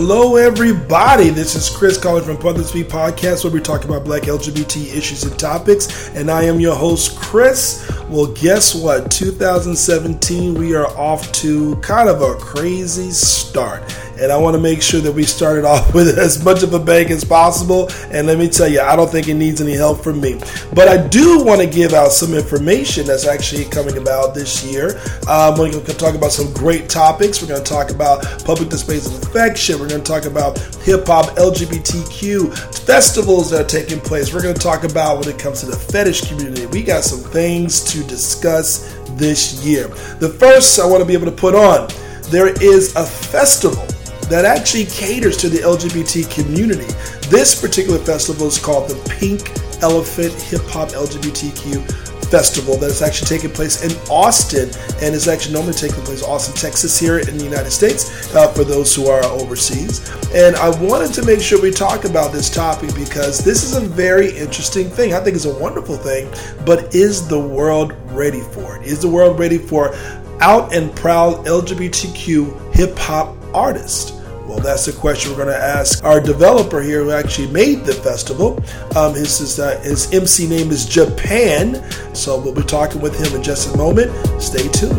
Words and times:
Hello, 0.00 0.36
everybody. 0.36 1.28
This 1.28 1.56
is 1.56 1.68
Chris 1.68 1.98
calling 1.98 2.22
from 2.22 2.36
Brother 2.36 2.62
Speak 2.62 2.86
Podcast, 2.86 3.42
where 3.42 3.52
we 3.52 3.58
talk 3.58 3.84
about 3.84 4.04
black 4.04 4.22
LGBT 4.22 4.96
issues 4.96 5.24
and 5.24 5.36
topics. 5.36 6.10
And 6.10 6.30
I 6.30 6.44
am 6.44 6.60
your 6.60 6.76
host, 6.76 7.18
Chris. 7.18 7.84
Well, 8.08 8.26
guess 8.26 8.76
what? 8.76 9.10
2017, 9.10 10.54
we 10.54 10.76
are 10.76 10.86
off 10.96 11.32
to 11.32 11.74
kind 11.78 12.08
of 12.08 12.22
a 12.22 12.36
crazy 12.36 13.10
start 13.10 13.82
and 14.20 14.32
I 14.32 14.36
want 14.36 14.54
to 14.54 14.60
make 14.60 14.82
sure 14.82 15.00
that 15.00 15.12
we 15.12 15.22
started 15.22 15.64
off 15.64 15.94
with 15.94 16.18
as 16.18 16.44
much 16.44 16.62
of 16.62 16.74
a 16.74 16.78
bang 16.78 17.10
as 17.10 17.24
possible. 17.24 17.90
And 18.10 18.26
let 18.26 18.38
me 18.38 18.48
tell 18.48 18.68
you, 18.68 18.80
I 18.80 18.96
don't 18.96 19.10
think 19.10 19.28
it 19.28 19.34
needs 19.34 19.60
any 19.60 19.74
help 19.74 20.02
from 20.02 20.20
me. 20.20 20.40
But 20.74 20.88
I 20.88 21.06
do 21.06 21.44
want 21.44 21.60
to 21.60 21.66
give 21.66 21.92
out 21.92 22.12
some 22.12 22.34
information 22.34 23.06
that's 23.06 23.26
actually 23.26 23.64
coming 23.66 23.96
about 23.96 24.34
this 24.34 24.64
year. 24.64 25.00
Um, 25.28 25.58
we're 25.58 25.70
going 25.70 25.84
to 25.84 25.94
talk 25.94 26.14
about 26.14 26.32
some 26.32 26.52
great 26.52 26.88
topics. 26.88 27.40
We're 27.40 27.48
going 27.48 27.62
to 27.62 27.70
talk 27.70 27.90
about 27.90 28.22
public 28.44 28.68
displays 28.68 29.06
of 29.06 29.22
affection. 29.22 29.78
We're 29.78 29.88
going 29.88 30.02
to 30.02 30.10
talk 30.10 30.24
about 30.24 30.58
hip 30.82 31.06
hop, 31.06 31.36
LGBTQ 31.36 32.56
festivals 32.84 33.50
that 33.50 33.60
are 33.60 33.68
taking 33.68 34.00
place. 34.00 34.32
We're 34.32 34.42
going 34.42 34.54
to 34.54 34.60
talk 34.60 34.84
about 34.84 35.18
when 35.18 35.28
it 35.28 35.38
comes 35.38 35.60
to 35.60 35.66
the 35.66 35.76
fetish 35.76 36.28
community. 36.28 36.66
We 36.66 36.82
got 36.82 37.04
some 37.04 37.20
things 37.30 37.84
to 37.92 38.02
discuss 38.04 38.94
this 39.10 39.64
year. 39.64 39.88
The 40.18 40.28
first 40.28 40.78
I 40.80 40.86
want 40.86 41.00
to 41.00 41.06
be 41.06 41.14
able 41.14 41.26
to 41.26 41.32
put 41.32 41.54
on 41.54 41.88
there 42.30 42.48
is 42.62 42.94
a 42.94 43.06
festival 43.06 43.86
that 44.28 44.44
actually 44.44 44.84
caters 44.86 45.36
to 45.38 45.48
the 45.48 45.58
LGBT 45.58 46.30
community. 46.30 46.92
This 47.28 47.58
particular 47.60 47.98
festival 47.98 48.46
is 48.46 48.58
called 48.58 48.90
the 48.90 48.96
Pink 49.18 49.50
Elephant 49.82 50.34
Hip 50.42 50.62
Hop 50.68 50.90
LGBTQ 50.90 52.08
Festival 52.28 52.76
that 52.76 52.90
is 52.90 53.00
actually 53.00 53.26
taking 53.26 53.50
place 53.50 53.82
in 53.82 53.90
Austin 54.10 54.68
and 55.00 55.14
is 55.14 55.28
actually 55.28 55.54
normally 55.54 55.72
taking 55.72 56.04
place 56.04 56.22
in 56.22 56.28
Austin, 56.28 56.54
Texas, 56.54 56.98
here 56.98 57.18
in 57.18 57.38
the 57.38 57.44
United 57.44 57.70
States 57.70 58.34
uh, 58.34 58.52
for 58.52 58.64
those 58.64 58.94
who 58.94 59.06
are 59.06 59.24
overseas. 59.24 60.06
And 60.34 60.54
I 60.56 60.68
wanted 60.78 61.14
to 61.14 61.24
make 61.24 61.40
sure 61.40 61.60
we 61.62 61.70
talk 61.70 62.04
about 62.04 62.32
this 62.32 62.50
topic 62.50 62.94
because 62.94 63.42
this 63.42 63.62
is 63.62 63.76
a 63.76 63.80
very 63.80 64.36
interesting 64.36 64.90
thing. 64.90 65.14
I 65.14 65.20
think 65.20 65.36
it's 65.36 65.46
a 65.46 65.58
wonderful 65.58 65.96
thing, 65.96 66.30
but 66.66 66.94
is 66.94 67.26
the 67.26 67.40
world 67.40 67.94
ready 68.12 68.42
for 68.42 68.76
it? 68.76 68.82
Is 68.82 69.00
the 69.00 69.08
world 69.08 69.38
ready 69.38 69.56
for 69.56 69.94
out 70.40 70.74
and 70.74 70.94
proud 70.94 71.46
LGBTQ 71.46 72.74
hip 72.74 72.98
hop 72.98 73.34
artists? 73.54 74.17
Well, 74.48 74.60
that's 74.60 74.86
the 74.86 74.92
question 74.92 75.30
we're 75.30 75.44
going 75.44 75.54
to 75.54 75.62
ask 75.62 76.02
our 76.04 76.22
developer 76.22 76.80
here 76.80 77.04
who 77.04 77.10
actually 77.10 77.48
made 77.48 77.84
the 77.84 77.92
festival. 77.92 78.58
Um, 78.96 79.12
his, 79.12 79.36
his, 79.36 79.60
uh, 79.60 79.78
his 79.80 80.10
MC 80.10 80.48
name 80.48 80.70
is 80.70 80.86
Japan. 80.86 81.84
So 82.14 82.40
we'll 82.40 82.54
be 82.54 82.62
talking 82.62 83.02
with 83.02 83.14
him 83.14 83.36
in 83.36 83.42
just 83.42 83.74
a 83.74 83.76
moment. 83.76 84.10
Stay 84.40 84.66
tuned. 84.68 84.98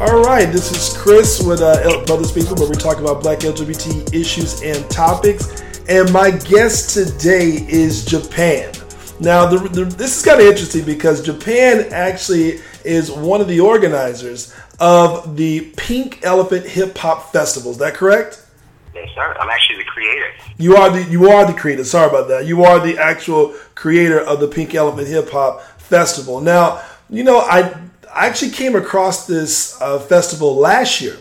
All 0.00 0.22
right, 0.22 0.46
this 0.50 0.72
is 0.72 0.96
Chris 0.96 1.42
with 1.42 1.60
uh, 1.60 2.02
Brothers 2.06 2.34
where 2.34 2.68
we 2.68 2.76
talk 2.76 2.98
about 2.98 3.22
black 3.22 3.40
LGBT 3.40 4.14
issues 4.14 4.62
and 4.62 4.88
topics. 4.90 5.62
And 5.86 6.10
my 6.14 6.30
guest 6.30 6.94
today 6.94 7.66
is 7.68 8.06
Japan. 8.06 8.72
Now, 9.20 9.44
the, 9.44 9.68
the, 9.68 9.84
this 9.84 10.16
is 10.16 10.24
kind 10.24 10.40
of 10.40 10.46
interesting 10.46 10.82
because 10.86 11.20
Japan 11.20 11.92
actually 11.92 12.60
is 12.84 13.10
one 13.10 13.42
of 13.42 13.48
the 13.48 13.60
organizers 13.60 14.54
of 14.80 15.36
the 15.36 15.72
Pink 15.76 16.20
Elephant 16.22 16.64
Hip 16.66 16.96
Hop 16.98 17.32
Festival. 17.32 17.70
Is 17.70 17.78
that 17.78 17.92
correct? 17.92 18.46
Yes, 18.94 19.10
sir. 19.14 19.36
I'm 19.38 19.50
actually 19.50 19.76
the 19.76 19.84
creator. 19.84 20.26
You 20.56 20.76
are 20.76 20.90
the 20.90 21.04
you 21.04 21.28
are 21.28 21.44
the 21.44 21.52
creator. 21.52 21.84
Sorry 21.84 22.08
about 22.08 22.28
that. 22.28 22.46
You 22.46 22.64
are 22.64 22.80
the 22.80 22.96
actual 22.96 23.54
creator 23.74 24.20
of 24.20 24.40
the 24.40 24.48
Pink 24.48 24.74
Elephant 24.74 25.06
Hip 25.06 25.28
Hop 25.30 25.60
Festival. 25.78 26.40
Now, 26.40 26.82
you 27.10 27.24
know, 27.24 27.40
I 27.40 27.74
I 28.14 28.26
actually 28.26 28.52
came 28.52 28.74
across 28.74 29.26
this 29.26 29.78
uh, 29.82 29.98
festival 29.98 30.56
last 30.56 31.02
year 31.02 31.18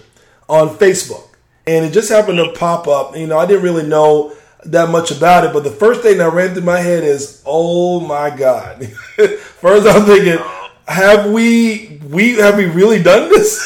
on 0.48 0.70
Facebook, 0.70 1.28
and 1.68 1.84
it 1.84 1.92
just 1.92 2.10
happened 2.10 2.38
to 2.38 2.54
pop 2.54 2.88
up. 2.88 3.18
You 3.18 3.28
know, 3.28 3.38
I 3.38 3.46
didn't 3.46 3.64
really 3.64 3.86
know 3.86 4.34
that 4.66 4.90
much 4.90 5.12
about 5.12 5.46
it, 5.46 5.54
but 5.54 5.64
the 5.64 5.72
first 5.72 6.02
thing 6.02 6.18
that 6.20 6.34
ran 6.34 6.54
through 6.54 6.64
my 6.64 6.80
head 6.80 7.04
is, 7.04 7.42
"Oh 7.46 8.00
my 8.00 8.30
god!" 8.30 8.86
first, 9.60 9.88
I'm 9.88 10.06
thinking, 10.06 10.44
"Have 10.88 11.32
we 11.32 12.00
we 12.10 12.36
have 12.36 12.58
we 12.58 12.66
really 12.66 13.02
done 13.02 13.30
this?" 13.30 13.62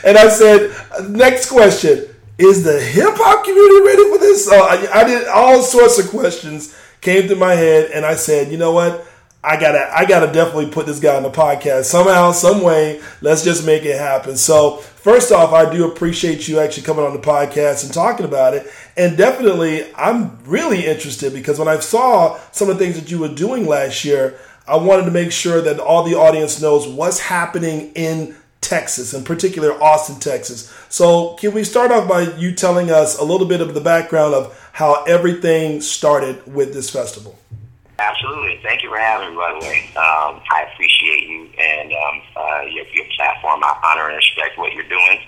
and 0.04 0.18
I 0.18 0.28
said, 0.28 0.74
"Next 1.08 1.48
question: 1.48 2.06
Is 2.36 2.64
the 2.64 2.80
hip 2.80 3.14
hop 3.14 3.44
community 3.44 3.86
ready 3.86 4.10
for 4.10 4.18
this?" 4.18 4.48
I, 4.50 5.00
I 5.00 5.04
did 5.04 5.28
all 5.28 5.62
sorts 5.62 5.98
of 5.98 6.08
questions 6.10 6.76
came 7.00 7.26
through 7.26 7.36
my 7.36 7.54
head, 7.54 7.90
and 7.92 8.04
I 8.04 8.14
said, 8.14 8.52
"You 8.52 8.58
know 8.58 8.72
what?" 8.72 9.07
I 9.48 9.58
gotta, 9.58 9.90
I 9.96 10.04
gotta 10.04 10.30
definitely 10.30 10.66
put 10.66 10.84
this 10.84 11.00
guy 11.00 11.16
on 11.16 11.22
the 11.22 11.30
podcast 11.30 11.84
somehow, 11.84 12.32
some 12.32 12.60
way. 12.60 13.00
Let's 13.22 13.42
just 13.42 13.64
make 13.64 13.82
it 13.86 13.98
happen. 13.98 14.36
So, 14.36 14.76
first 14.76 15.32
off, 15.32 15.54
I 15.54 15.72
do 15.72 15.90
appreciate 15.90 16.46
you 16.46 16.60
actually 16.60 16.82
coming 16.82 17.02
on 17.02 17.14
the 17.14 17.18
podcast 17.18 17.82
and 17.82 17.90
talking 17.90 18.26
about 18.26 18.52
it. 18.52 18.70
And 18.98 19.16
definitely, 19.16 19.86
I'm 19.94 20.38
really 20.44 20.84
interested 20.84 21.32
because 21.32 21.58
when 21.58 21.66
I 21.66 21.78
saw 21.78 22.38
some 22.52 22.68
of 22.68 22.76
the 22.78 22.84
things 22.84 23.00
that 23.00 23.10
you 23.10 23.20
were 23.20 23.34
doing 23.34 23.66
last 23.66 24.04
year, 24.04 24.38
I 24.66 24.76
wanted 24.76 25.06
to 25.06 25.12
make 25.12 25.32
sure 25.32 25.62
that 25.62 25.80
all 25.80 26.02
the 26.02 26.14
audience 26.14 26.60
knows 26.60 26.86
what's 26.86 27.18
happening 27.18 27.92
in 27.94 28.36
Texas, 28.60 29.14
in 29.14 29.24
particular 29.24 29.82
Austin, 29.82 30.20
Texas. 30.20 30.70
So, 30.90 31.36
can 31.36 31.54
we 31.54 31.64
start 31.64 31.90
off 31.90 32.06
by 32.06 32.34
you 32.36 32.54
telling 32.54 32.90
us 32.90 33.18
a 33.18 33.24
little 33.24 33.46
bit 33.46 33.62
of 33.62 33.72
the 33.72 33.80
background 33.80 34.34
of 34.34 34.70
how 34.72 35.04
everything 35.04 35.80
started 35.80 36.52
with 36.52 36.74
this 36.74 36.90
festival? 36.90 37.38
Absolutely. 37.98 38.60
Thank 38.62 38.86
you 38.86 38.90
for 38.90 38.98
having 38.98 39.30
me, 39.30 39.36
by 39.36 39.58
the 39.58 39.66
way. 39.66 39.90
Um, 39.98 40.38
I 40.54 40.70
appreciate 40.70 41.26
you 41.26 41.50
and 41.58 41.90
um, 41.90 42.22
uh, 42.38 42.62
your, 42.70 42.86
your 42.94 43.04
platform. 43.18 43.58
I 43.64 43.74
honor 43.82 44.06
and 44.06 44.14
respect 44.14 44.56
what 44.56 44.72
you're 44.72 44.86
doing. 44.86 45.18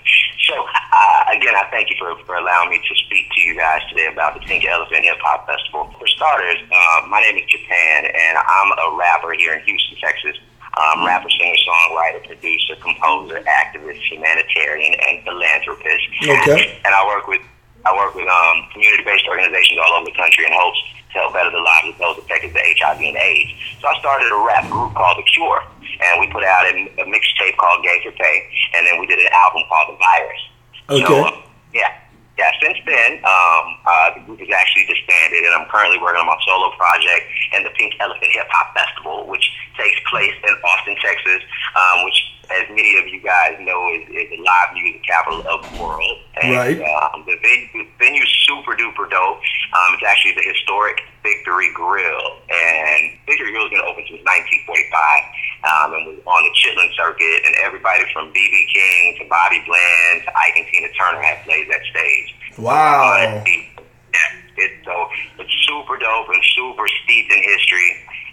So, 0.47 0.55
uh, 0.55 1.35
again, 1.35 1.51
I 1.51 1.67
thank 1.67 1.91
you 1.91 1.97
for, 1.99 2.15
for 2.23 2.35
allowing 2.39 2.69
me 2.71 2.79
to 2.79 2.95
speak 2.95 3.27
to 3.35 3.41
you 3.41 3.59
guys 3.59 3.81
today 3.89 4.07
about 4.07 4.35
the 4.35 4.41
Pink 4.47 4.63
Elephant 4.63 5.03
Hip 5.03 5.19
Hop 5.19 5.45
Festival. 5.47 5.91
For 5.99 6.07
starters, 6.07 6.63
uh, 6.71 7.07
my 7.11 7.19
name 7.19 7.43
is 7.43 7.47
Japan, 7.51 8.07
and 8.07 8.39
I'm 8.39 8.71
a 8.71 8.95
rapper 8.95 9.33
here 9.35 9.51
in 9.51 9.61
Houston, 9.67 9.97
Texas. 9.99 10.39
Um, 10.79 11.03
rapper, 11.03 11.29
singer, 11.29 11.59
songwriter, 11.67 12.23
producer, 12.23 12.79
composer, 12.79 13.43
activist, 13.43 13.99
humanitarian, 14.07 14.95
and 14.95 15.19
philanthropist. 15.27 16.07
Okay. 16.23 16.79
and 16.85 16.95
I 16.95 17.03
work 17.05 17.27
with 17.27 17.41
I 17.83 17.91
work 17.97 18.13
with 18.13 18.29
um, 18.29 18.69
community-based 18.71 19.27
organizations 19.27 19.79
all 19.81 19.99
over 19.99 20.05
the 20.05 20.15
country 20.15 20.45
in 20.45 20.53
hopes 20.53 20.79
to 21.13 21.19
help 21.19 21.33
better 21.33 21.51
the 21.51 21.59
lives 21.59 21.89
of 21.93 21.97
those 21.97 22.17
affected 22.23 22.53
by 22.53 22.63
HIV 22.79 22.99
and 22.99 23.17
AIDS. 23.17 23.51
So 23.81 23.87
I 23.87 23.99
started 23.99 24.31
a 24.31 24.39
rap 24.45 24.69
group 24.69 24.93
called 24.93 25.17
The 25.17 25.27
Cure, 25.31 25.63
and 26.03 26.19
we 26.19 26.27
put 26.31 26.43
out 26.43 26.65
a, 26.65 26.73
a 27.01 27.05
mixtape 27.05 27.57
called 27.57 27.83
Gay 27.83 27.99
for 28.03 28.11
Pay, 28.11 28.37
and 28.73 28.87
then 28.87 28.99
we 28.99 29.07
did 29.07 29.19
an 29.19 29.31
album 29.33 29.63
called 29.67 29.95
The 29.95 29.99
Virus. 29.99 30.41
Okay. 30.89 31.05
So, 31.05 31.25
uh, 31.25 31.41
yeah. 31.73 31.97
Yeah, 32.39 32.49
since 32.57 32.79
then, 32.87 33.21
um, 33.21 33.65
uh, 33.85 34.17
the 34.17 34.21
group 34.25 34.41
is 34.41 34.49
actually 34.49 34.87
disbanded, 34.89 35.45
and 35.45 35.53
I'm 35.53 35.69
currently 35.69 35.99
working 36.01 36.25
on 36.25 36.25
my 36.25 36.39
solo 36.41 36.73
project 36.73 37.27
and 37.53 37.61
the 37.61 37.69
Pink 37.77 37.93
Elephant 37.99 38.31
Hip 38.33 38.47
Hop 38.49 38.73
Festival, 38.73 39.27
which 39.27 39.45
takes 39.77 39.99
place 40.09 40.33
in 40.41 40.49
Austin, 40.63 40.95
Texas, 41.03 41.43
um, 41.75 42.01
which 42.01 42.17
as 42.59 42.67
many 42.69 42.97
of 42.99 43.07
you 43.07 43.21
guys 43.21 43.57
know, 43.61 43.79
is, 43.95 44.07
is 44.09 44.27
the 44.29 44.39
live 44.43 44.73
music 44.73 45.03
capital 45.03 45.43
of 45.47 45.63
the 45.63 45.81
world. 45.81 46.17
And, 46.41 46.55
right. 46.55 46.79
Um, 46.79 47.23
the, 47.25 47.37
venue, 47.41 47.87
venue's 47.99 48.31
super 48.47 48.75
duper 48.75 49.09
dope. 49.09 49.39
Um, 49.71 49.95
it's 49.95 50.03
actually 50.03 50.33
the 50.35 50.43
historic 50.43 51.01
Victory 51.23 51.69
Grill, 51.73 52.41
and 52.49 53.13
Victory 53.25 53.51
Grill 53.53 53.69
has 53.69 53.71
been 53.71 53.85
open 53.85 54.03
since 54.09 54.23
1945, 54.25 55.69
um, 55.69 55.87
and 55.93 56.01
was 56.09 56.17
on 56.25 56.41
the 56.43 56.53
Chitlin 56.57 56.89
circuit, 56.97 57.39
and 57.45 57.53
everybody 57.61 58.03
from 58.11 58.33
BB 58.33 58.55
King 58.73 59.21
to 59.21 59.23
Bobby 59.29 59.61
Bland 59.69 60.25
to 60.25 60.31
Ike 60.33 60.57
and 60.57 60.67
Tina 60.73 60.89
Turner 60.97 61.21
have 61.21 61.45
played 61.45 61.69
that 61.69 61.85
stage. 61.93 62.29
Wow. 62.57 63.43
Yeah, 63.45 64.41
it's 64.57 64.85
so 64.85 65.07
it's 65.39 65.53
super 65.67 65.97
dope 65.97 66.27
and 66.27 66.43
super 66.57 66.85
steeped 67.03 67.31
in 67.31 67.41
history. 67.43 67.89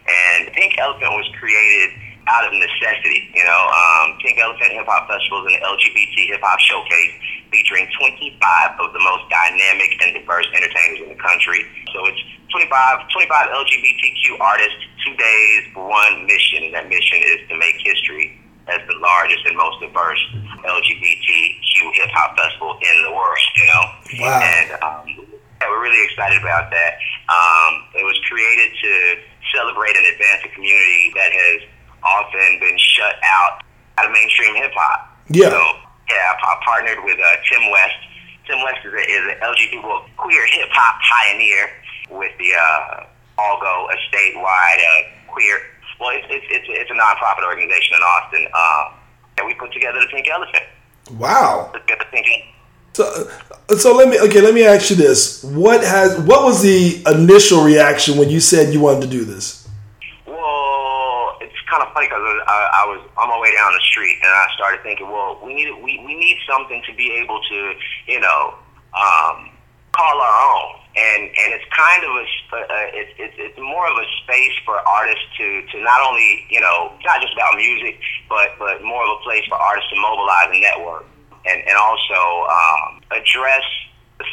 And 0.08 0.52
Pink 0.52 0.78
Elephant 0.78 1.12
was 1.12 1.28
created 1.38 1.92
out 2.28 2.44
of 2.44 2.52
necessity. 2.52 3.32
You 3.32 3.44
know, 3.44 3.62
um, 3.72 4.20
Pink 4.20 4.38
Elephant 4.38 4.72
Hip 4.76 4.86
Hop 4.86 5.08
Festival 5.08 5.44
is 5.48 5.56
an 5.56 5.60
LGBT 5.64 6.36
hip 6.36 6.42
hop 6.44 6.60
showcase 6.60 7.12
featuring 7.50 7.88
25 7.96 8.36
of 8.80 8.92
the 8.92 9.00
most 9.00 9.24
dynamic 9.32 9.96
and 10.04 10.12
diverse 10.12 10.46
entertainers 10.52 11.00
in 11.04 11.08
the 11.16 11.20
country. 11.20 11.64
So 11.96 12.04
it's 12.06 12.20
25, 12.52 12.68
25 12.68 13.48
LGBTQ 13.48 14.40
artists, 14.40 14.80
two 15.04 15.16
days, 15.16 15.60
one 15.74 16.28
mission, 16.28 16.68
and 16.68 16.72
that 16.76 16.88
mission 16.88 17.18
is 17.24 17.48
to 17.48 17.56
make 17.56 17.76
history 17.80 18.36
as 18.68 18.84
the 18.84 18.96
largest 19.00 19.40
and 19.48 19.56
most 19.56 19.80
diverse 19.80 20.20
LGBTQ 20.60 21.74
hip 21.96 22.12
hop 22.12 22.36
festival 22.36 22.76
in 22.76 22.96
the 23.02 23.12
world. 23.12 23.44
You 23.56 23.66
know, 23.66 23.84
wow. 24.20 24.40
and 24.44 24.68
um, 24.84 25.04
yeah, 25.60 25.68
we're 25.72 25.82
really 25.82 26.04
excited 26.04 26.40
about 26.40 26.70
that. 26.70 27.00
Um, 27.32 27.72
it 27.96 28.04
was 28.04 28.16
created 28.28 28.70
to 28.76 28.92
celebrate 29.54 29.96
and 29.96 30.06
advance 30.06 30.44
a 30.44 30.50
community 30.52 31.12
that 31.16 31.32
has 31.32 31.58
often 32.02 32.60
been 32.60 32.78
shut 32.78 33.16
out 33.24 33.62
out 33.98 34.06
of 34.06 34.12
mainstream 34.12 34.54
hip 34.54 34.72
hop. 34.74 35.16
Yeah. 35.28 35.50
So, 35.50 35.60
yeah, 36.08 36.38
I 36.40 36.60
partnered 36.64 37.04
with 37.04 37.18
uh, 37.18 37.36
Tim 37.50 37.70
West. 37.70 38.00
Tim 38.46 38.62
West 38.62 38.80
is, 38.86 38.92
a, 38.94 39.02
is 39.04 39.22
an 39.28 39.36
LGBT 39.42 39.82
well, 39.82 40.06
queer 40.16 40.46
hip 40.46 40.68
hop 40.72 40.96
pioneer 41.04 41.68
with 42.10 42.32
the 42.38 42.54
uh, 42.54 43.04
allgo, 43.38 43.92
a 43.92 43.96
statewide 44.08 44.80
uh, 44.80 45.32
queer. 45.32 45.60
Well, 46.00 46.16
it's, 46.16 46.26
it's 46.30 46.46
it's 46.48 46.66
it's 46.68 46.90
a 46.90 46.94
nonprofit 46.94 47.44
organization 47.44 47.96
in 47.96 48.02
Austin. 48.02 48.46
Uh, 48.54 48.92
and 49.38 49.46
we 49.46 49.54
put 49.54 49.72
together 49.72 50.00
the 50.00 50.06
Pink 50.06 50.28
Elephant. 50.28 50.64
Wow. 51.12 51.70
Put 51.72 51.86
the 51.86 52.04
Pink 52.10 52.26
Elephant. 52.26 52.54
So, 52.92 53.76
so 53.76 53.94
let 53.94 54.08
me 54.08 54.18
okay. 54.18 54.40
Let 54.40 54.54
me 54.54 54.64
ask 54.64 54.90
you 54.90 54.96
this: 54.96 55.44
What 55.44 55.82
has 55.84 56.18
what 56.20 56.42
was 56.42 56.62
the 56.62 57.02
initial 57.06 57.62
reaction 57.62 58.16
when 58.16 58.28
you 58.28 58.40
said 58.40 58.72
you 58.72 58.80
wanted 58.80 59.02
to 59.02 59.06
do 59.08 59.24
this? 59.24 59.57
Kind 61.68 61.84
of 61.84 61.92
funny 61.92 62.08
because 62.08 62.24
I, 62.24 62.80
I 62.80 62.84
was 62.88 63.04
on 63.20 63.28
my 63.28 63.36
way 63.36 63.52
down 63.52 63.76
the 63.76 63.84
street 63.92 64.16
and 64.24 64.32
I 64.32 64.48
started 64.56 64.80
thinking, 64.80 65.12
well, 65.12 65.36
we 65.44 65.52
need 65.52 65.68
we, 65.84 66.00
we 66.00 66.16
need 66.16 66.40
something 66.48 66.80
to 66.88 66.92
be 66.96 67.12
able 67.20 67.40
to, 67.44 67.58
you 68.08 68.20
know, 68.20 68.56
um, 68.96 69.52
call 69.92 70.16
our 70.16 70.36
own. 70.48 70.80
And 70.96 71.28
and 71.28 71.48
it's 71.52 71.68
kind 71.68 72.02
of 72.08 72.10
a 72.16 72.24
uh, 72.56 72.96
it's, 72.96 73.12
it's 73.20 73.36
it's 73.36 73.58
more 73.60 73.84
of 73.84 74.00
a 74.00 74.06
space 74.24 74.56
for 74.64 74.80
artists 74.80 75.28
to 75.36 75.60
to 75.76 75.76
not 75.84 76.00
only 76.00 76.48
you 76.48 76.60
know 76.60 76.90
not 77.04 77.20
just 77.20 77.34
about 77.36 77.54
music, 77.60 78.00
but 78.32 78.56
but 78.58 78.82
more 78.82 79.04
of 79.04 79.20
a 79.20 79.22
place 79.22 79.44
for 79.46 79.60
artists 79.60 79.92
to 79.92 80.00
mobilize 80.00 80.48
and 80.48 80.64
network, 80.64 81.04
and 81.44 81.60
and 81.68 81.76
also 81.76 82.48
um, 82.48 83.04
address 83.12 83.62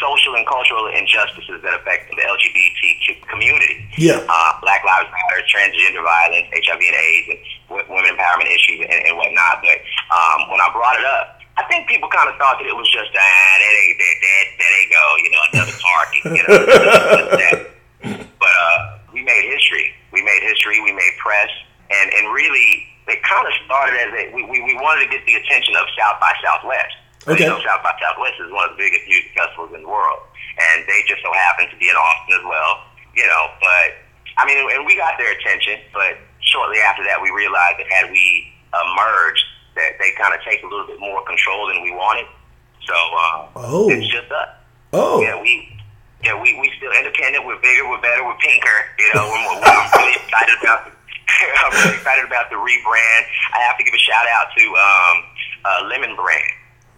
social 0.02 0.34
and 0.34 0.46
cultural 0.50 0.90
injustices 0.90 1.62
that 1.62 1.74
affect 1.78 2.10
the 2.10 2.22
LGBT 2.26 3.22
community. 3.30 3.86
Yeah. 3.98 4.26
Uh, 4.26 4.52
Black 4.62 4.82
Lives 4.82 5.10
Matter, 5.14 5.46
transgender 5.46 6.02
violence, 6.02 6.50
HIV 6.52 6.82
and 6.82 6.98
AIDS, 6.98 7.28
and 7.30 7.40
w- 7.70 7.88
women 7.94 8.18
empowerment 8.18 8.50
issues 8.50 8.82
and, 8.82 9.00
and 9.06 9.14
whatnot. 9.18 9.62
But 9.62 9.78
um, 10.10 10.50
when 10.50 10.60
I 10.60 10.70
brought 10.74 10.98
it 10.98 11.06
up, 11.06 11.36
I 11.58 11.64
think 11.72 11.88
people 11.88 12.10
kind 12.12 12.28
of 12.28 12.36
thought 12.36 12.60
that 12.60 12.68
it 12.68 12.76
was 12.76 12.90
just 12.92 13.14
ah, 13.16 13.54
that 13.62 13.74
ain't 13.80 13.96
that 13.96 14.16
that 14.20 14.46
that 14.60 14.72
ain't 14.76 14.92
go, 14.92 15.06
you 15.24 15.30
know, 15.32 15.44
another 15.54 15.78
party, 15.80 16.20
you 16.36 16.42
know. 16.44 16.58
but 18.44 18.54
uh, 18.60 18.80
we 19.16 19.24
made 19.24 19.48
history. 19.48 19.96
We 20.12 20.20
made 20.22 20.44
history. 20.44 20.84
We 20.84 20.92
made 20.92 21.16
press, 21.16 21.48
and 21.88 22.12
and 22.12 22.34
really, 22.36 22.84
it 23.08 23.24
kind 23.24 23.48
of 23.48 23.54
started 23.64 23.96
as 24.04 24.12
a, 24.12 24.24
we, 24.36 24.44
we 24.44 24.60
we 24.68 24.76
wanted 24.76 25.08
to 25.08 25.10
get 25.16 25.24
the 25.24 25.40
attention 25.40 25.80
of 25.80 25.88
South 25.96 26.20
by 26.20 26.34
Southwest. 26.44 26.96
Okay. 27.24 27.48
You 27.48 27.56
know, 27.56 27.60
South 27.64 27.82
by 27.82 27.96
Southwest 28.04 28.36
is 28.44 28.52
one 28.52 28.70
of 28.70 28.76
the 28.76 28.82
biggest 28.84 29.08
music 29.08 29.32
festivals 29.32 29.72
in 29.72 29.82
the 29.82 29.90
world, 29.90 30.28
and 30.60 30.84
they 30.92 31.08
just 31.08 31.24
so 31.24 31.32
happen 31.32 31.72
to 31.72 31.78
be 31.80 31.88
in 31.88 31.96
Austin 31.96 32.36
as 32.36 32.46
well. 32.46 32.84
You 33.16 33.26
know, 33.32 33.44
but 33.64 33.96
I 34.38 34.44
mean, 34.44 34.60
and 34.60 34.84
we 34.84 35.00
got 35.00 35.16
their 35.16 35.34
attention, 35.56 35.80
but 35.94 36.18
shortly 36.42 36.80
after 36.84 37.04
that, 37.04 37.20
we 37.22 37.32
realized 37.32 37.80
that 37.80 37.88
had 37.92 38.12
we 38.12 38.52
uh, 38.74 38.78
merged 38.96 39.44
that 39.76 39.96
they 40.00 40.12
kind 40.20 40.34
of 40.34 40.40
take 40.44 40.64
a 40.64 40.68
little 40.68 40.88
bit 40.88 41.00
more 41.00 41.24
control 41.26 41.68
than 41.68 41.82
we 41.84 41.92
wanted. 41.92 42.26
So 42.86 42.94
uh, 42.96 43.48
Oh. 43.56 43.90
it's 43.90 44.08
just 44.08 44.32
us. 44.32 44.50
Oh, 44.94 45.20
Yeah, 45.22 45.40
we 45.42 45.68
yeah 46.24 46.36
we 46.40 46.56
we 46.60 46.72
still 46.78 46.92
independent. 46.94 47.46
We're 47.46 47.60
bigger. 47.60 47.88
We're 47.90 48.02
better. 48.02 48.24
We're 48.24 48.38
pinker. 48.40 48.78
You 49.00 49.10
know, 49.16 49.26
we're, 49.28 49.44
more, 49.44 49.68
I'm 49.68 49.92
really 50.00 50.16
excited 50.16 50.56
about. 50.62 50.86
The, 50.86 50.92
I'm 51.36 51.72
really 51.74 51.98
excited 52.00 52.24
about 52.24 52.48
the 52.50 52.56
rebrand. 52.56 53.24
I 53.52 53.60
have 53.68 53.78
to 53.78 53.84
give 53.84 53.94
a 53.94 53.98
shout 54.00 54.24
out 54.40 54.48
to 54.56 54.64
um, 54.64 55.16
uh, 55.66 55.80
Lemon 55.90 56.16
Brand. 56.16 56.52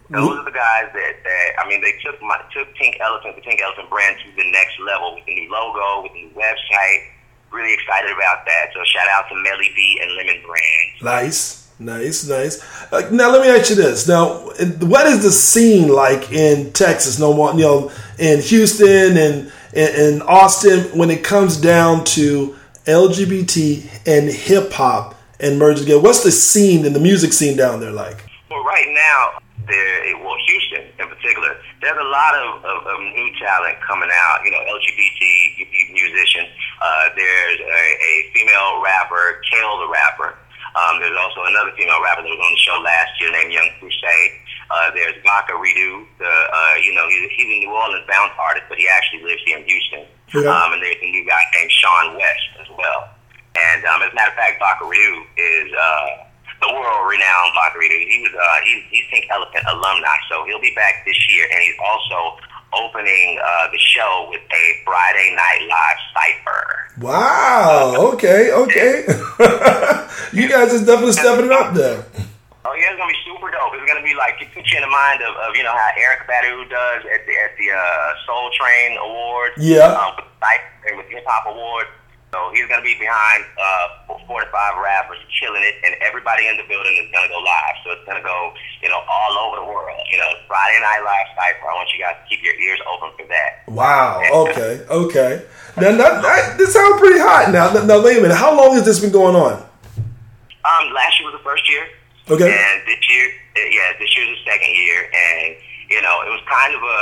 Those 0.09 0.39
are 0.39 0.45
the 0.47 0.55
guys 0.55 0.87
that, 0.95 1.13
that 1.19 1.47
I 1.59 1.67
mean, 1.67 1.81
they 1.83 1.91
took 1.99 2.15
my 2.21 2.39
took 2.55 2.71
Pink 2.75 2.95
Elephant, 3.01 3.35
the 3.35 3.41
Pink 3.41 3.59
Elephant 3.59 3.89
brand 3.89 4.15
to 4.23 4.27
the 4.39 4.47
next 4.51 4.79
level 4.79 5.15
with 5.15 5.25
the 5.25 5.35
new 5.35 5.51
logo, 5.51 6.03
with 6.03 6.13
the 6.13 6.23
new 6.27 6.31
website. 6.31 7.11
Really 7.51 7.73
excited 7.73 8.11
about 8.15 8.45
that. 8.47 8.71
So 8.71 8.83
shout 8.87 9.07
out 9.11 9.27
to 9.27 9.35
Melly 9.35 9.67
B 9.75 9.99
and 10.03 10.11
Lemon 10.15 10.39
Brand. 10.47 10.86
Nice, 11.01 11.67
nice, 11.79 12.27
nice. 12.27 12.91
Uh, 12.91 13.07
now 13.11 13.31
let 13.31 13.41
me 13.41 13.49
ask 13.49 13.69
you 13.69 13.75
this: 13.75 14.07
Now, 14.07 14.49
what 14.79 15.07
is 15.07 15.23
the 15.23 15.31
scene 15.31 15.89
like 15.89 16.31
in 16.31 16.71
Texas? 16.73 17.19
No 17.19 17.33
more, 17.33 17.53
you 17.53 17.61
know, 17.61 17.91
in 18.17 18.41
Houston 18.41 19.17
and 19.17 19.51
in, 19.73 19.95
in 19.95 20.21
Austin 20.23 20.97
when 20.97 21.09
it 21.09 21.23
comes 21.23 21.57
down 21.57 22.03
to 22.05 22.55
LGBT 22.85 24.07
and 24.07 24.29
hip 24.29 24.71
hop 24.71 25.15
and 25.39 25.59
merging 25.59 25.83
together. 25.83 26.01
What's 26.01 26.23
the 26.23 26.31
scene 26.31 26.85
and 26.85 26.95
the 26.95 26.99
music 26.99 27.33
scene 27.33 27.57
down 27.57 27.79
there 27.79 27.91
like? 27.91 28.25
Well, 28.49 28.63
right 28.63 28.87
now, 28.87 29.39
there, 29.67 30.17
well, 30.23 30.37
Houston 30.47 30.87
in 30.99 31.07
particular, 31.07 31.57
there's 31.81 31.97
a 31.97 32.09
lot 32.09 32.33
of, 32.35 32.63
of, 32.63 32.87
of 32.87 32.99
new 33.13 33.29
talent 33.39 33.77
coming 33.85 34.09
out. 34.11 34.39
You 34.45 34.51
know, 34.51 34.63
LGBT 34.63 35.93
musicians. 35.93 36.49
Uh, 36.81 37.09
there's 37.15 37.59
a, 37.59 37.83
a 37.99 38.31
female 38.33 38.81
rapper, 38.81 39.41
Kale 39.51 39.79
the 39.79 39.89
rapper. 39.91 40.37
Um, 40.77 41.01
there's 41.01 41.17
also 41.17 41.41
another 41.49 41.73
female 41.73 41.97
rapper 42.05 42.21
that 42.21 42.29
was 42.29 42.37
on 42.37 42.53
the 42.53 42.61
show 42.61 42.77
last 42.85 43.09
year 43.17 43.33
named 43.33 43.49
Young 43.49 43.69
Crusade. 43.81 44.33
Uh, 44.69 44.91
there's 44.93 45.17
Baka 45.25 45.57
Redu, 45.57 46.05
the 46.19 46.29
uh, 46.29 46.75
you 46.83 46.93
know 46.93 47.07
he's, 47.09 47.31
he's 47.33 47.49
a 47.49 47.57
New 47.65 47.73
Orleans 47.73 48.05
bounce 48.05 48.35
artist, 48.37 48.67
but 48.69 48.77
he 48.77 48.85
actually 48.85 49.23
lives 49.23 49.41
here 49.47 49.57
in 49.57 49.65
Houston. 49.65 50.05
Yeah. 50.35 50.51
Um, 50.51 50.75
and 50.75 50.83
there's 50.83 51.01
a 51.01 51.09
new 51.09 51.25
guy 51.25 51.39
named 51.55 51.71
Sean 51.71 52.19
West 52.19 52.47
as 52.61 52.69
well. 52.75 53.09
And 53.57 53.81
um, 53.89 54.03
as 54.03 54.11
a 54.11 54.15
matter 54.15 54.29
of 54.29 54.37
fact, 54.37 54.59
Baka 54.59 54.83
Redu 54.85 55.23
is 55.39 55.71
uh, 55.73 56.27
the 56.61 56.69
world-renowned 56.69 57.51
Baka 57.55 57.79
Redu. 57.79 57.95
He 57.95 58.27
was 58.27 58.35
uh, 58.35 58.57
he's, 58.67 58.83
he's 58.91 59.05
Pink 59.09 59.25
Elephant 59.31 59.65
alumni, 59.71 60.13
so 60.29 60.45
he'll 60.45 60.61
be 60.61 60.75
back 60.75 61.01
this 61.07 61.17
year, 61.31 61.47
and 61.49 61.59
he's 61.63 61.79
also 61.81 62.37
opening 62.73 63.39
uh, 63.43 63.71
the 63.71 63.77
show 63.79 64.27
with 64.29 64.41
a 64.41 64.63
Friday 64.83 65.35
Night 65.35 65.67
Live 65.69 65.99
cipher. 66.13 66.87
Wow. 66.99 68.11
Okay. 68.13 68.51
Okay. 68.51 69.05
you 70.33 70.49
guys 70.49 70.73
is 70.73 70.85
definitely 70.85 71.13
stepping 71.13 71.45
it 71.45 71.51
up 71.51 71.73
there. 71.73 72.03
Oh 72.67 72.75
yeah, 72.75 72.91
it's 72.91 72.99
gonna 72.99 73.07
be 73.07 73.19
super 73.23 73.49
dope. 73.49 73.71
It's 73.73 73.87
gonna 73.87 74.03
be 74.03 74.13
like 74.15 74.41
it 74.41 74.51
puts 74.53 74.67
you 74.71 74.77
in 74.77 74.83
the 74.83 74.91
mind 74.91 75.21
of, 75.21 75.35
of 75.47 75.55
you 75.55 75.63
know 75.63 75.71
how 75.71 75.89
Erykah 75.95 76.27
Badu 76.27 76.69
does 76.69 77.05
at 77.07 77.23
the 77.23 77.33
at 77.39 77.55
the 77.55 77.71
uh, 77.71 78.13
Soul 78.25 78.51
Train 78.59 78.97
Awards. 78.99 79.55
Yeah. 79.57 79.95
Um, 79.95 80.15
with 80.17 80.97
with 80.97 81.07
Hip 81.07 81.23
Hop 81.27 81.47
Awards. 81.47 81.89
So 82.37 82.53
he's 82.53 82.69
gonna 82.69 82.85
be 82.85 82.93
behind 83.01 83.49
uh, 83.57 84.13
four 84.29 84.45
to 84.45 84.49
five 84.53 84.77
rappers, 84.77 85.17
chilling 85.41 85.65
it, 85.65 85.81
and 85.81 85.97
everybody 86.05 86.45
in 86.45 86.53
the 86.53 86.69
building 86.69 86.93
is 87.01 87.09
gonna 87.09 87.33
go 87.33 87.41
live. 87.41 87.75
So 87.81 87.97
it's 87.97 88.05
gonna 88.05 88.21
go, 88.21 88.53
you 88.83 88.89
know, 88.89 89.01
all 89.09 89.33
over 89.41 89.65
the 89.65 89.65
world. 89.65 89.97
You 90.11 90.21
know, 90.21 90.29
Friday 90.45 90.77
Night 90.77 91.01
Live 91.01 91.33
Cypher. 91.33 91.65
I 91.65 91.73
want 91.73 91.89
you 91.97 92.05
guys 92.05 92.13
to 92.21 92.29
keep 92.29 92.45
your 92.45 92.53
ears 92.53 92.77
open 92.85 93.09
for 93.17 93.25
that. 93.25 93.65
Wow. 93.67 94.21
Okay. 94.53 94.85
Okay. 94.89 95.45
Now, 95.77 95.93
that, 95.93 96.25
that, 96.25 96.57
this 96.57 96.73
sounds 96.73 96.97
pretty 96.97 97.19
hot. 97.21 97.53
Now, 97.53 97.69
now, 97.85 98.01
wait 98.01 98.17
a 98.17 98.21
minute. 98.21 98.33
How 98.33 98.49
long 98.49 98.73
has 98.73 98.81
this 98.81 98.97
been 98.97 99.13
going 99.13 99.35
on? 99.37 99.61
Um, 99.61 100.83
last 100.89 101.21
year 101.21 101.29
was 101.29 101.37
the 101.37 101.45
first 101.45 101.69
year. 101.69 101.85
Okay. 102.25 102.49
And 102.49 102.81
this 102.89 102.97
year, 103.05 103.29
uh, 103.29 103.61
yeah, 103.69 103.93
this 104.01 104.09
year's 104.17 104.41
the 104.41 104.41
second 104.49 104.73
year, 104.73 105.05
and 105.05 105.53
you 105.85 106.01
know, 106.01 106.25
it 106.25 106.33
was 106.33 106.41
kind 106.49 106.73
of 106.73 106.81
a, 106.81 106.97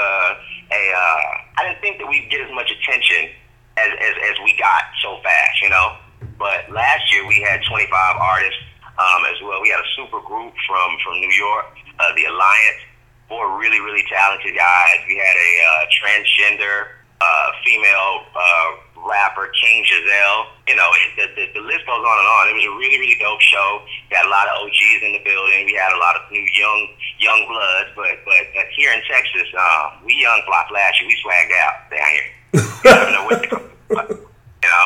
a. 0.75 0.81
Uh, 0.91 1.55
I 1.55 1.59
didn't 1.63 1.79
think 1.79 2.03
that 2.03 2.07
we'd 2.12 2.27
get 2.27 2.43
as 2.43 2.51
much 2.51 2.67
attention 2.67 3.31
as, 3.77 3.91
as 3.91 4.15
as 4.32 4.36
we 4.44 4.55
got 4.58 4.84
so 5.01 5.20
fast, 5.24 5.62
you 5.62 5.70
know. 5.70 5.98
But 6.38 6.72
last 6.72 7.12
year 7.13 7.27
we 7.27 7.41
had 7.41 7.63
25 7.63 7.91
artists 8.17 8.60
um, 9.00 9.22
as 9.27 9.39
well. 9.44 9.62
We 9.62 9.70
had 9.70 9.79
a 9.79 9.89
super 9.96 10.20
group 10.22 10.53
from 10.67 10.89
from 11.03 11.20
New 11.20 11.32
York, 11.32 11.65
uh, 12.00 12.15
the 12.15 12.25
Alliance, 12.25 12.82
four 13.27 13.58
really 13.60 13.79
really 13.79 14.03
talented 14.10 14.55
guys. 14.55 15.00
We 15.08 15.17
had 15.17 15.36
a 15.36 15.51
uh, 15.63 15.84
transgender 15.91 16.96
uh, 17.22 17.48
female 17.63 18.27
uh, 18.36 18.70
rapper, 19.08 19.48
King 19.55 19.86
Giselle. 19.86 20.51
You 20.67 20.75
know, 20.75 20.89
the, 21.15 21.25
the, 21.36 21.46
the 21.55 21.63
list 21.63 21.86
goes 21.86 22.03
on 22.03 22.17
and 22.20 22.27
on. 22.27 22.44
It 22.51 22.55
was 22.58 22.67
a 22.67 22.75
really, 22.75 23.00
really 23.00 23.20
dope 23.20 23.39
show. 23.39 23.82
We 24.10 24.15
had 24.17 24.25
a 24.25 24.34
lot 24.34 24.50
of 24.50 24.65
OGs 24.65 25.00
in 25.03 25.13
the 25.15 25.24
building. 25.24 25.65
We 25.65 25.77
had 25.77 25.94
a 25.94 26.00
lot 26.00 26.15
of 26.20 26.27
new 26.32 26.44
young 26.58 26.82
young 27.20 27.48
bloods. 27.48 27.89
But 27.96 28.20
but, 28.25 28.44
but 28.53 28.67
here 28.75 28.91
in 28.91 29.01
Texas, 29.08 29.48
uh, 29.55 30.01
we 30.03 30.15
young 30.20 30.41
block 30.48 30.72
last 30.72 31.00
year, 31.00 31.08
We 31.08 31.15
swagged 31.24 31.53
out 31.63 31.88
down 31.91 32.10
here. 32.12 32.34
You 32.55 33.12
know 33.12 33.25
what 33.25 33.43
to 33.50 34.19
You 34.63 34.69
know. 34.69 34.85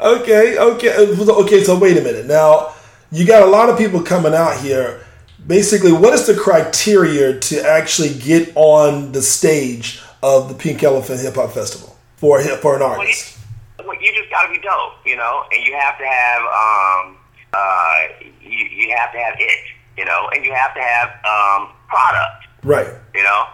Okay. 0.00 0.58
Okay. 0.58 0.96
Okay. 1.18 1.64
So 1.64 1.78
wait 1.78 1.96
a 1.96 2.00
minute. 2.02 2.26
Now, 2.26 2.72
you 3.10 3.26
got 3.26 3.42
a 3.42 3.46
lot 3.46 3.68
of 3.68 3.76
people 3.78 4.02
coming 4.02 4.34
out 4.34 4.58
here. 4.60 5.04
Basically, 5.46 5.92
what 5.92 6.12
is 6.14 6.26
the 6.26 6.34
criteria 6.34 7.38
to 7.38 7.62
actually 7.66 8.14
get 8.14 8.52
on 8.54 9.12
the 9.12 9.22
stage 9.22 10.00
of 10.22 10.48
the 10.48 10.54
Pink 10.54 10.82
Elephant 10.82 11.20
Hip 11.20 11.34
Hop 11.34 11.52
Festival 11.52 11.96
for 12.16 12.38
a 12.38 12.42
hip 12.42 12.60
for 12.60 12.74
an 12.76 12.80
Well, 12.82 12.92
you, 12.94 13.00
artist? 13.00 13.38
well, 13.78 13.96
you 14.02 14.12
just 14.14 14.30
got 14.30 14.46
to 14.46 14.52
be 14.52 14.58
dope, 14.60 14.92
you 15.06 15.16
know, 15.16 15.44
and 15.50 15.64
you 15.66 15.74
have 15.74 15.96
to 15.98 16.04
have 16.06 16.42
um, 16.42 17.16
uh, 17.52 17.98
you, 18.42 18.66
you 18.66 18.94
have 18.96 19.12
to 19.12 19.18
have 19.18 19.34
it, 19.38 19.58
you 19.96 20.04
know, 20.04 20.28
and 20.34 20.44
you 20.44 20.52
have 20.52 20.74
to 20.74 20.80
have 20.80 21.08
um, 21.24 21.70
product, 21.88 22.46
Right. 22.62 22.86
you 23.14 23.22
know. 23.22 23.44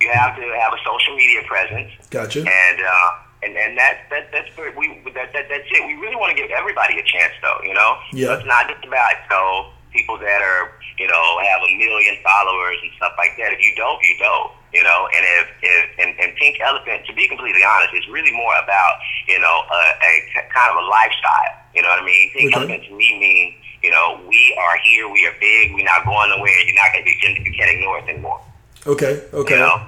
You 0.00 0.08
have 0.12 0.36
to 0.36 0.42
have 0.42 0.72
a 0.72 0.80
social 0.84 1.14
media 1.16 1.42
presence, 1.46 1.92
Gotcha. 2.08 2.40
and 2.40 2.78
uh, 2.80 3.08
and 3.42 3.56
and 3.56 3.76
that 3.76 4.08
that 4.10 4.32
that's 4.32 4.48
very, 4.56 4.72
we 4.76 4.88
that, 5.12 5.32
that 5.32 5.48
that's 5.48 5.68
it. 5.68 5.86
We 5.86 5.94
really 6.00 6.16
want 6.16 6.34
to 6.34 6.38
give 6.40 6.50
everybody 6.50 6.98
a 6.98 7.04
chance, 7.04 7.32
though, 7.42 7.60
you 7.64 7.74
know. 7.74 7.98
Yeah. 8.12 8.26
So 8.26 8.32
it's 8.40 8.48
not 8.48 8.68
just 8.68 8.84
about 8.84 9.12
you 9.12 9.30
know 9.30 9.70
people 9.92 10.16
that 10.18 10.40
are 10.40 10.72
you 10.98 11.08
know 11.08 11.24
have 11.44 11.60
a 11.60 11.70
million 11.76 12.16
followers 12.24 12.76
and 12.82 12.90
stuff 12.96 13.12
like 13.18 13.36
that. 13.36 13.52
If 13.52 13.60
you 13.60 13.76
dope, 13.76 14.00
you 14.02 14.16
dope. 14.18 14.56
You 14.72 14.84
know, 14.84 15.08
and 15.10 15.22
if, 15.42 15.46
if 15.66 15.84
and, 15.98 16.14
and 16.20 16.30
Pink 16.38 16.60
Elephant, 16.62 17.04
to 17.04 17.12
be 17.12 17.26
completely 17.26 17.64
honest, 17.66 17.90
it's 17.92 18.08
really 18.08 18.32
more 18.32 18.54
about 18.62 19.02
you 19.26 19.40
know 19.40 19.66
a, 19.68 19.80
a 20.00 20.12
kind 20.48 20.70
of 20.70 20.78
a 20.78 20.86
lifestyle. 20.86 21.60
You 21.74 21.82
know 21.82 21.88
what 21.90 22.02
I 22.02 22.06
mean? 22.06 22.30
Pink 22.32 22.54
Okay. 22.54 22.56
Elephant 22.56 22.84
to 22.88 22.92
me 22.94 23.18
means 23.18 23.54
you 23.82 23.90
know 23.90 24.20
we 24.28 24.56
are 24.56 24.78
here, 24.84 25.10
we 25.10 25.26
are 25.26 25.34
big, 25.40 25.74
we're 25.74 25.84
not 25.84 26.06
going 26.06 26.30
nowhere. 26.30 26.54
You're 26.64 26.76
not 26.76 26.92
going 26.92 27.04
to 27.04 27.10
be 27.10 27.18
gentrified 27.18 28.08
anymore. 28.08 28.40
Okay. 28.86 29.22
Okay. 29.34 29.54
You 29.54 29.60
know, 29.60 29.82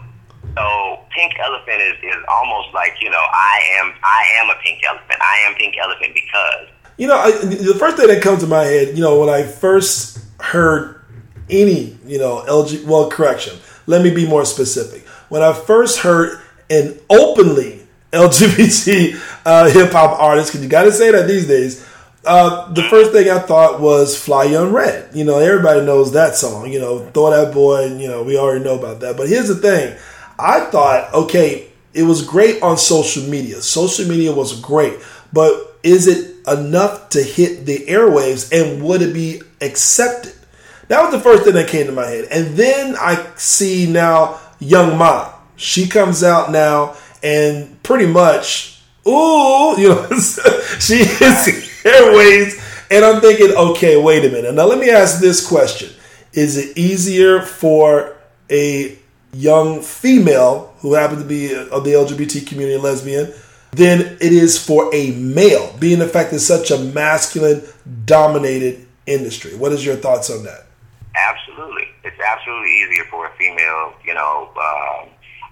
So 0.57 1.01
Pink 1.11 1.33
Elephant 1.39 1.81
is, 1.81 1.97
is 2.03 2.23
almost 2.29 2.75
like 2.75 2.95
you 3.01 3.11
know 3.11 3.25
I 3.33 3.61
am 3.81 3.95
I 4.03 4.25
am 4.41 4.51
a 4.51 4.61
pink 4.63 4.81
elephant. 4.87 5.21
I 5.21 5.39
am 5.47 5.55
Pink 5.55 5.75
Elephant 5.79 6.15
because 6.15 6.69
you 6.99 7.07
know 7.07 7.17
I, 7.17 7.31
the 7.31 7.77
first 7.79 7.97
thing 7.97 8.09
that 8.09 8.23
comes 8.23 8.43
to 8.43 8.47
my 8.47 8.65
head. 8.65 8.97
You 8.97 9.03
know 9.03 9.21
when 9.21 9.29
I 9.29 9.45
first 9.45 10.19
heard 10.41 11.03
any 11.49 11.97
you 12.07 12.19
know 12.19 12.45
LG 12.47 12.85
well 12.85 13.11
correction. 13.11 13.59
Let 13.87 14.03
me 14.03 14.15
be 14.15 14.27
more 14.27 14.45
specific. 14.45 15.07
When 15.29 15.43
I 15.43 15.53
first 15.53 16.01
heard 16.01 16.41
an 16.71 16.99
openly 17.11 17.81
LGBT 18.13 19.21
uh, 19.47 19.71
hip 19.71 19.93
hop 19.93 20.21
artist, 20.21 20.51
because 20.51 20.63
you 20.63 20.69
got 20.69 20.85
to 20.85 20.93
say 20.93 21.11
that 21.11 21.27
these 21.27 21.47
days. 21.47 21.89
Uh, 22.25 22.73
the 22.73 22.85
first 22.85 23.11
thing 23.11 23.29
I 23.29 23.41
thought 23.41 23.81
was 23.81 24.17
"Fly 24.17 24.45
Young 24.45 24.73
Red." 24.73 25.13
You 25.13 25.25
know, 25.25 25.39
everybody 25.39 25.85
knows 25.85 26.13
that 26.13 26.37
song. 26.37 26.71
You 26.71 26.79
know, 26.79 27.11
throw 27.11 27.31
that 27.31 27.53
boy. 27.53 27.87
You 27.97 28.07
know, 28.07 28.23
we 28.23 28.39
already 28.39 28.63
know 28.63 28.79
about 28.79 29.01
that. 29.01 29.17
But 29.17 29.29
here's 29.29 29.49
the 29.49 29.57
thing: 29.57 29.99
I 30.39 30.61
thought, 30.61 31.13
okay, 31.15 31.69
it 31.95 32.05
was 32.05 32.27
great 32.27 32.63
on 32.63 32.79
social 32.79 33.23
media. 33.25 33.61
Social 33.63 34.09
media 34.09 34.33
was 34.33 34.61
great, 34.61 34.99
but 35.33 35.79
is 35.83 36.07
it 36.07 36.37
enough 36.47 37.11
to 37.11 37.23
hit 37.23 37.67
the 37.67 37.87
airwaves, 37.87 38.53
and 38.53 38.83
would 38.83 39.03
it 39.03 39.15
be 39.15 39.43
accepted? 39.61 40.35
That 40.89 41.03
was 41.03 41.13
the 41.13 41.21
first 41.21 41.45
thing 41.45 41.55
that 41.55 41.69
came 41.69 41.87
to 41.87 41.93
my 41.93 42.07
head, 42.07 42.29
and 42.31 42.57
then 42.57 42.97
I 42.99 43.33
see 43.37 43.91
now 43.91 44.41
Young 44.59 44.93
M.A. 44.93 45.33
She 45.57 45.89
comes 45.89 46.23
out 46.23 46.51
now 46.51 46.97
and 47.23 47.81
pretty 47.83 48.07
much, 48.07 48.81
ooh, 49.07 49.75
you 49.79 49.91
know, 49.91 50.09
she 50.81 50.99
hits 50.99 51.83
airwaves. 51.83 52.69
And 52.91 53.05
I'm 53.05 53.21
thinking, 53.21 53.57
okay, 53.57 53.97
wait 53.97 54.25
a 54.25 54.29
minute. 54.29 54.55
Now 54.55 54.67
let 54.67 54.79
me 54.79 54.91
ask 54.91 55.21
this 55.21 55.47
question. 55.47 55.91
Is 56.35 56.57
it 56.59 56.77
easier 56.77 57.41
for 57.41 58.17
a 58.51 58.99
young 59.33 59.81
female 59.81 60.75
who 60.81 60.95
happens 60.95 61.23
to 61.23 61.29
be 61.29 61.55
of 61.55 61.85
the 61.85 61.93
LGBT 61.93 62.47
community 62.47 62.79
lesbian 62.79 63.33
than 63.73 64.01
it 64.01 64.33
is 64.33 64.63
for 64.65 64.95
a 64.95 65.13
male, 65.13 65.75
being 65.79 65.99
the 65.99 66.09
fact 66.09 66.33
it's 66.33 66.47
such 66.47 66.71
a 66.71 66.79
masculine 66.79 67.63
dominated 68.05 68.87
industry? 69.07 69.57
What 69.57 69.73
is 69.73 69.85
your 69.85 69.97
thoughts 69.97 70.31
on 70.31 70.45
that? 70.45 70.67
Absolutely. 71.17 71.89
It's 72.05 72.21
absolutely 72.21 72.71
easier 72.71 73.05
for 73.11 73.27
a 73.27 73.31
female, 73.37 73.95
you 74.05 74.15
know, 74.15 74.51
um, 74.57 75.09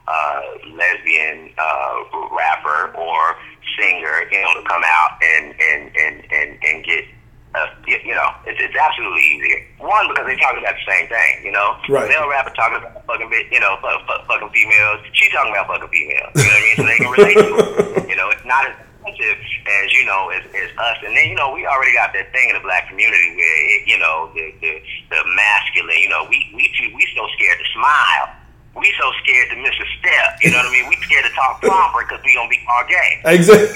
uh, 0.07 0.41
lesbian 0.75 1.51
uh, 1.57 1.95
rapper 2.33 2.93
or 2.97 3.37
singer, 3.79 4.25
you 4.31 4.41
know, 4.43 4.55
to 4.61 4.69
come 4.69 4.83
out 4.85 5.19
and 5.23 5.55
and 5.61 5.97
and 5.97 6.33
and, 6.33 6.59
and 6.65 6.85
get. 6.85 7.05
Uh, 7.51 7.67
you 7.83 8.15
know, 8.15 8.31
it's, 8.47 8.63
it's 8.63 8.77
absolutely 8.79 9.27
easier. 9.27 9.67
One 9.83 10.07
because 10.07 10.23
they 10.23 10.39
talk 10.39 10.55
about 10.55 10.71
the 10.71 10.87
same 10.87 11.11
thing. 11.11 11.43
You 11.43 11.51
know, 11.51 11.75
right. 11.91 12.07
male 12.07 12.31
rapper 12.31 12.55
talking 12.55 12.79
about 12.79 13.03
fucking 13.11 13.27
bit, 13.27 13.51
you 13.51 13.59
know, 13.59 13.75
fuck, 13.83 14.07
fuck, 14.07 14.23
fucking 14.31 14.51
females. 14.55 15.03
She 15.13 15.27
talking 15.35 15.51
about 15.51 15.67
fucking 15.67 15.91
females. 15.91 16.31
You 16.39 16.47
know 16.47 16.55
what 16.55 16.63
I 16.63 16.67
mean? 16.67 16.77
So 16.79 16.83
they 16.87 16.99
can 17.03 17.11
relate 17.11 17.39
to 17.43 17.51
it. 17.59 18.07
You 18.11 18.17
know, 18.19 18.31
it's 18.31 18.45
not 18.45 18.67
as 18.67 18.75
sensitive 19.03 19.39
as 19.39 19.93
you 19.95 20.05
know 20.05 20.31
as, 20.31 20.43
as 20.51 20.71
us. 20.79 20.99
And 21.07 21.17
then 21.17 21.31
you 21.31 21.35
know, 21.35 21.55
we 21.55 21.67
already 21.67 21.95
got 21.95 22.13
that 22.15 22.31
thing 22.33 22.51
in 22.51 22.55
the 22.55 22.63
black 22.63 22.89
community 22.89 23.35
where 23.35 23.59
it, 23.75 23.87
you 23.87 23.99
know 23.99 24.31
the 24.35 24.55
the, 24.61 24.83
the 25.11 25.21
masculine. 25.35 25.99
You 25.99 26.11
know, 26.11 26.27
we 26.31 26.51
we 26.55 26.71
too 26.75 26.91
we 26.95 27.07
so 27.15 27.27
scared 27.35 27.59
to 27.59 27.67
smile 27.75 28.40
we 28.77 28.93
so 29.01 29.11
scared 29.23 29.51
to 29.51 29.57
miss 29.57 29.75
a 29.75 29.89
step. 29.99 30.39
You 30.43 30.51
know 30.51 30.59
what 30.59 30.67
I 30.67 30.73
mean? 30.73 30.89
We 30.89 30.97
scared 31.03 31.25
to 31.25 31.33
talk 31.35 31.61
proper 31.61 32.07
because 32.07 32.23
we 32.25 32.35
gonna 32.35 32.49
be 32.49 32.61
our 32.69 32.87
gay. 32.87 33.21
Exactly. 33.25 33.75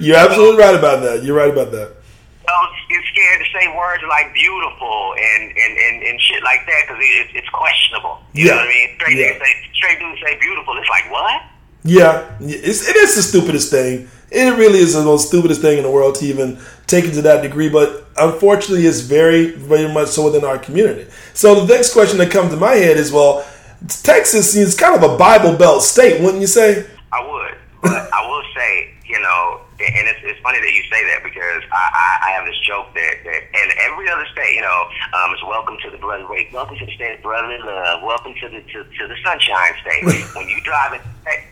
You're 0.06 0.16
absolutely 0.16 0.58
right 0.58 0.74
about 0.74 1.02
that. 1.02 1.22
You're 1.22 1.36
right 1.36 1.50
about 1.50 1.70
that. 1.72 1.96
So 2.44 2.52
you're 2.90 3.02
scared 3.08 3.40
to 3.40 3.48
say 3.58 3.72
words 3.74 4.02
like 4.08 4.34
beautiful 4.34 5.14
and 5.16 5.48
and, 5.48 5.72
and, 5.78 6.02
and 6.02 6.20
shit 6.20 6.42
like 6.44 6.66
that 6.66 6.84
because 6.86 7.00
it, 7.00 7.28
it's 7.32 7.48
questionable. 7.48 8.20
You 8.32 8.44
yeah. 8.46 8.50
know 8.52 8.56
what 8.58 8.68
I 8.68 8.74
mean? 8.74 8.88
Straight 9.00 9.16
yeah. 9.16 9.38
say 9.40 9.52
straight 9.72 9.98
dudes 9.98 10.20
say 10.20 10.38
beautiful. 10.38 10.76
It's 10.76 10.88
like 10.88 11.10
what? 11.10 11.40
Yeah, 11.84 12.34
it's, 12.40 12.88
it 12.88 12.96
is 12.96 13.14
the 13.14 13.22
stupidest 13.22 13.70
thing. 13.70 14.08
It 14.30 14.58
really 14.58 14.78
is 14.78 14.94
the 14.94 15.04
most 15.04 15.28
stupidest 15.28 15.60
thing 15.60 15.76
in 15.76 15.84
the 15.84 15.90
world 15.90 16.16
to 16.16 16.24
even 16.24 16.58
take 16.86 17.04
it 17.04 17.12
to 17.12 17.22
that 17.22 17.42
degree. 17.42 17.68
But 17.68 18.06
unfortunately, 18.16 18.86
it's 18.86 19.00
very, 19.00 19.50
very 19.50 19.92
much 19.92 20.08
so 20.08 20.24
within 20.24 20.44
our 20.44 20.58
community. 20.58 21.06
So 21.34 21.64
the 21.64 21.74
next 21.74 21.92
question 21.92 22.18
that 22.18 22.30
comes 22.30 22.50
to 22.52 22.56
my 22.56 22.72
head 22.72 22.96
is, 22.96 23.12
well, 23.12 23.46
Texas 23.88 24.56
is 24.56 24.74
kind 24.74 24.96
of 24.96 25.08
a 25.08 25.16
Bible 25.16 25.56
Belt 25.56 25.82
state, 25.82 26.22
wouldn't 26.22 26.40
you 26.40 26.46
say? 26.46 26.86
I 27.12 27.20
would, 27.20 27.54
but 27.82 28.12
I 28.12 28.28
will 28.28 28.42
say, 28.56 28.94
you 29.06 29.20
know, 29.20 29.53
and 29.92 30.08
it's, 30.08 30.20
it's 30.24 30.40
funny 30.40 30.56
that 30.60 30.72
you 30.72 30.80
say 30.88 31.04
that 31.12 31.20
because 31.20 31.60
I, 31.68 31.84
I, 31.92 32.08
I 32.24 32.28
have 32.40 32.48
this 32.48 32.56
joke 32.64 32.88
that, 32.96 33.20
that 33.28 33.42
in 33.52 33.68
every 33.84 34.08
other 34.08 34.24
state, 34.32 34.56
you 34.56 34.64
know, 34.64 34.88
um, 35.12 35.36
it's 35.36 35.44
welcome 35.44 35.76
to 35.84 35.92
the 35.92 35.98
brotherly 36.00 36.24
wait, 36.30 36.48
welcome 36.52 36.76
to 36.80 36.86
the 36.86 36.94
state 36.96 37.16
of 37.18 37.22
brotherly 37.22 37.58
love, 37.60 38.02
welcome 38.02 38.32
to 38.40 38.48
the 38.48 38.62
to, 38.72 38.84
to 38.84 39.04
the 39.04 39.16
sunshine 39.20 39.74
state. 39.84 40.00
when 40.36 40.48
you 40.48 40.60
drive 40.64 40.94
in, 40.96 41.00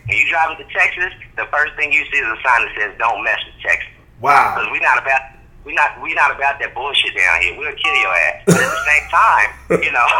when 0.08 0.16
you 0.16 0.24
drive 0.28 0.56
into 0.56 0.64
Texas, 0.72 1.12
the 1.36 1.44
first 1.52 1.76
thing 1.76 1.92
you 1.92 2.04
see 2.08 2.16
is 2.18 2.26
a 2.28 2.36
sign 2.40 2.64
that 2.64 2.72
says 2.76 2.94
"Don't 2.96 3.22
mess 3.24 3.40
with 3.44 3.60
Texas." 3.60 3.92
Wow. 4.20 4.54
Because 4.54 4.70
we're 4.72 4.80
not 4.80 4.98
about 5.02 5.20
we 5.64 5.74
not 5.74 6.00
we 6.00 6.14
not 6.14 6.34
about 6.34 6.58
that 6.60 6.74
bullshit 6.74 7.14
down 7.14 7.42
here. 7.42 7.54
We'll 7.58 7.74
kill 7.76 7.94
your 8.00 8.14
ass. 8.14 8.42
But 8.46 8.56
at 8.56 8.70
the 8.70 8.84
same 8.88 9.08
time, 9.12 9.50
you 9.84 9.92
know. 9.92 10.08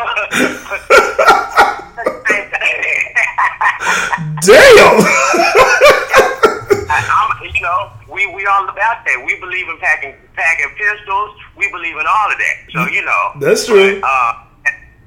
Damn. 4.43 4.99
I, 6.93 6.99
you 7.63 7.69
know, 7.71 7.95
we 8.11 8.27
we 8.35 8.45
all 8.47 8.67
about 8.67 9.07
that. 9.07 9.23
We 9.25 9.39
believe 9.39 9.69
in 9.71 9.79
packing 9.79 10.19
packing 10.35 10.75
pistols. 10.75 11.31
We 11.55 11.71
believe 11.71 11.95
in 11.95 12.07
all 12.11 12.27
of 12.27 12.35
that. 12.35 12.57
So 12.75 12.91
you 12.91 13.05
know. 13.07 13.39
That's 13.39 13.67
true. 13.67 14.01
But, 14.01 14.11
uh, 14.11 14.33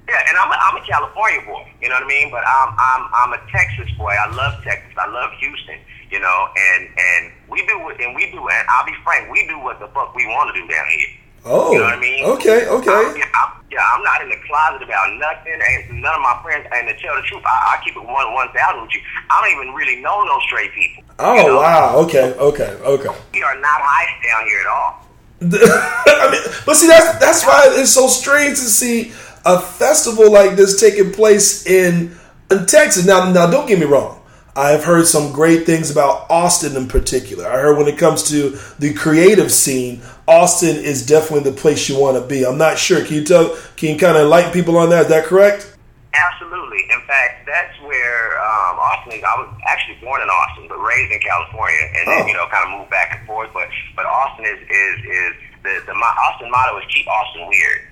yeah, 0.08 0.30
and 0.30 0.38
I'm 0.38 0.48
a, 0.48 0.56
I'm 0.56 0.78
a 0.80 0.86
California 0.88 1.42
boy. 1.44 1.68
You 1.82 1.90
know 1.90 2.00
what 2.00 2.08
I 2.08 2.08
mean? 2.08 2.32
But 2.32 2.48
I'm 2.48 2.72
I'm 2.80 3.04
I'm 3.12 3.32
a 3.36 3.42
Texas 3.52 3.92
boy. 3.98 4.16
I 4.16 4.32
love 4.32 4.64
Texas. 4.64 4.96
I 4.96 5.12
love 5.12 5.32
Houston 5.40 5.80
you 6.12 6.20
know, 6.20 6.48
and 6.56 6.88
and 6.88 7.34
we 7.50 7.66
do 7.66 7.80
what 7.80 8.00
and 8.00 8.16
we 8.16 8.32
do, 8.32 8.38
and 8.38 8.68
I'll 8.70 8.86
be 8.86 8.96
frank, 9.04 9.30
we 9.32 9.46
do 9.48 9.60
what 9.60 9.80
the 9.80 9.88
fuck 9.88 10.16
we 10.16 10.26
want 10.28 10.54
to 10.54 10.62
do 10.62 10.68
down 10.68 10.86
here. 10.88 11.10
Oh, 11.46 11.72
you 11.72 11.78
know 11.78 11.86
what 11.86 11.94
I 11.94 12.00
mean? 12.02 12.26
Okay, 12.26 12.68
okay. 12.68 12.90
I'm, 12.90 13.16
yeah, 13.16 13.30
I'm, 13.38 13.52
yeah, 13.72 13.86
I'm 13.94 14.04
not 14.04 14.22
in 14.24 14.30
the 14.30 14.38
closet 14.48 14.82
about 14.82 15.14
nothing, 15.14 15.54
and 15.54 16.02
none 16.02 16.16
of 16.16 16.22
my 16.22 16.40
friends. 16.42 16.66
And 16.74 16.88
to 16.88 16.98
tell 16.98 17.16
the 17.16 17.22
truth, 17.22 17.44
I, 17.46 17.78
I 17.78 17.84
keep 17.86 17.96
it 17.96 18.02
one 18.02 18.34
one 18.34 18.50
thousand 18.50 18.82
with 18.82 18.96
you. 18.96 19.02
I 19.30 19.42
don't 19.42 19.62
even 19.62 19.76
really 19.76 20.02
know 20.02 20.24
no 20.24 20.40
straight 20.48 20.74
people. 20.74 21.04
Oh 21.20 21.36
you 21.36 21.44
know? 21.44 21.58
wow, 21.58 21.98
okay, 22.00 22.34
okay, 22.34 22.74
okay. 22.82 23.16
We 23.34 23.44
are 23.44 23.56
not 23.62 23.80
high 23.82 24.10
down 24.26 24.48
here 24.48 24.60
at 24.60 24.68
all. 24.68 25.06
I 26.26 26.32
mean, 26.32 26.42
but 26.66 26.76
see, 26.76 26.88
that's 26.88 27.20
that's 27.20 27.46
why 27.46 27.66
it's 27.78 27.92
so 27.92 28.08
strange 28.08 28.58
to 28.58 28.66
see 28.66 29.12
a 29.46 29.60
festival 29.60 30.32
like 30.32 30.56
this 30.56 30.80
taking 30.80 31.12
place 31.12 31.68
in 31.68 32.18
in 32.50 32.66
Texas. 32.66 33.06
Now, 33.06 33.32
now, 33.32 33.50
don't 33.50 33.68
get 33.68 33.78
me 33.78 33.86
wrong. 33.86 34.22
I've 34.56 34.86
heard 34.86 35.06
some 35.06 35.34
great 35.34 35.66
things 35.66 35.92
about 35.92 36.28
Austin 36.30 36.78
in 36.78 36.88
particular. 36.88 37.46
I 37.46 37.60
heard 37.60 37.78
when 37.78 37.88
it 37.88 37.98
comes 37.98 38.24
to 38.30 38.58
the 38.80 38.94
creative 38.94 39.52
scene, 39.52 40.02
Austin 40.28 40.76
is 40.76 41.06
definitely 41.06 41.50
the 41.50 41.56
place 41.56 41.88
you 41.88 42.00
want 42.00 42.18
to 42.18 42.26
be. 42.26 42.46
I'm 42.46 42.58
not 42.58 42.78
sure. 42.78 43.06
Can 43.06 43.16
you 43.16 43.24
tell? 43.24 43.56
Can 43.78 43.94
you 43.94 43.98
kind 43.98 44.18
of 44.18 44.24
enlighten 44.24 44.52
people 44.52 44.78
on 44.78 44.90
that? 44.90 45.04
Is 45.04 45.10
that 45.10 45.26
correct? 45.26 45.76
Absolutely. 46.16 46.82
In 46.90 47.02
fact, 47.06 47.46
that's 47.46 47.76
where 47.84 48.40
um, 48.40 48.80
Austin 48.80 49.20
is. 49.20 49.24
I 49.24 49.36
was 49.38 49.52
actually 49.68 50.00
born 50.02 50.22
in 50.22 50.30
Austin, 50.30 50.66
but 50.68 50.80
raised 50.82 51.12
in 51.12 51.20
California, 51.20 51.86
and 51.94 52.04
then 52.08 52.22
oh. 52.24 52.28
you 52.28 52.34
know, 52.34 52.48
kind 52.50 52.66
of 52.66 52.80
moved 52.80 52.90
back 52.90 53.14
and 53.14 53.22
forth. 53.28 53.52
But 53.54 53.70
but 53.96 54.06
Austin 54.06 54.46
is 54.46 54.60
is 54.66 54.98
is 55.06 55.32
the 55.62 55.74
the 55.86 55.94
Austin 55.94 56.50
motto 56.50 56.80
is 56.80 56.88
keep 56.90 57.06
Austin 57.06 57.46
weird. 57.46 57.86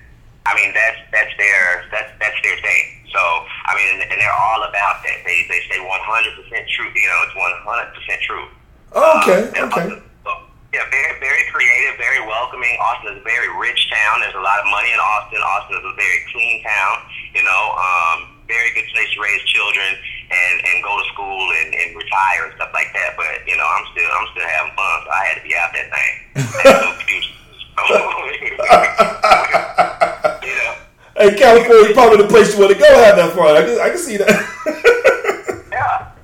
I 0.46 0.56
mean, 0.56 0.74
that's 0.74 0.98
that's 1.12 1.32
their 1.38 1.86
that's 1.92 2.10
that's 2.18 2.38
their 2.42 2.58
thing. 2.58 2.84
So 3.14 3.20
I 3.20 3.78
mean, 3.78 4.02
and 4.10 4.18
they're 4.18 4.38
all 4.50 4.64
about 4.66 5.06
that. 5.06 5.22
They 5.22 5.46
they 5.46 5.60
say 5.70 5.78
100 5.78 5.86
percent 6.42 6.66
true. 6.74 6.90
You 6.90 7.08
know, 7.08 7.18
it's 7.28 7.36
100 7.36 7.94
percent 7.94 8.18
true. 8.26 8.46
Oh, 8.94 9.20
okay. 9.22 9.40
Um, 9.60 9.68
okay. 9.70 9.88
So, 9.88 10.02
yeah, 10.74 10.82
very 10.90 11.14
very 11.22 11.46
creative, 11.54 11.94
very 12.02 12.18
welcoming. 12.26 12.74
Austin 12.82 13.14
is 13.14 13.22
a 13.22 13.26
very 13.26 13.46
rich 13.62 13.78
town. 13.86 14.26
There's 14.26 14.34
a 14.34 14.42
lot 14.42 14.58
of 14.58 14.66
money 14.74 14.90
in 14.90 14.98
Austin. 14.98 15.38
Austin 15.38 15.78
is 15.78 15.86
a 15.86 15.94
very 15.94 16.20
clean 16.34 16.66
town. 16.66 16.98
You 17.30 17.46
know, 17.46 17.62
um, 17.78 18.34
very 18.50 18.74
good 18.74 18.90
place 18.90 19.06
to 19.14 19.22
raise 19.22 19.38
children 19.46 19.94
and 20.34 20.56
and 20.66 20.82
go 20.82 20.98
to 20.98 21.06
school 21.14 21.46
and, 21.62 21.70
and 21.78 21.94
retire 21.94 22.50
and 22.50 22.58
stuff 22.58 22.74
like 22.74 22.90
that. 22.90 23.14
But 23.14 23.46
you 23.46 23.54
know, 23.54 23.62
I'm 23.62 23.86
still 23.94 24.10
I'm 24.10 24.26
still 24.34 24.50
having 24.50 24.74
fun, 24.74 24.96
so 25.06 25.10
I 25.14 25.22
had 25.30 25.38
to 25.38 25.44
be 25.46 25.54
out 25.54 25.70
that 25.78 25.88
thing. 25.94 26.12
Hey, 31.16 31.32
California 31.38 31.90
is 31.90 31.94
probably 31.94 32.18
the 32.18 32.28
place 32.28 32.52
you 32.52 32.58
want 32.58 32.72
to 32.74 32.78
go 32.78 32.90
have 32.98 33.14
that 33.14 33.32
fun. 33.32 33.54
I 33.54 33.62
can, 33.62 33.78
I 33.78 33.88
can 33.88 33.98
see 33.98 34.16
that. 34.18 34.34
yeah. 35.70 36.10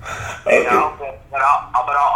Okay. 0.51 0.65
Know, 0.65 0.97
but, 0.99 1.21
but, 1.31 1.41
I'll, 1.41 1.71
but 1.87 1.95
go 1.95 2.10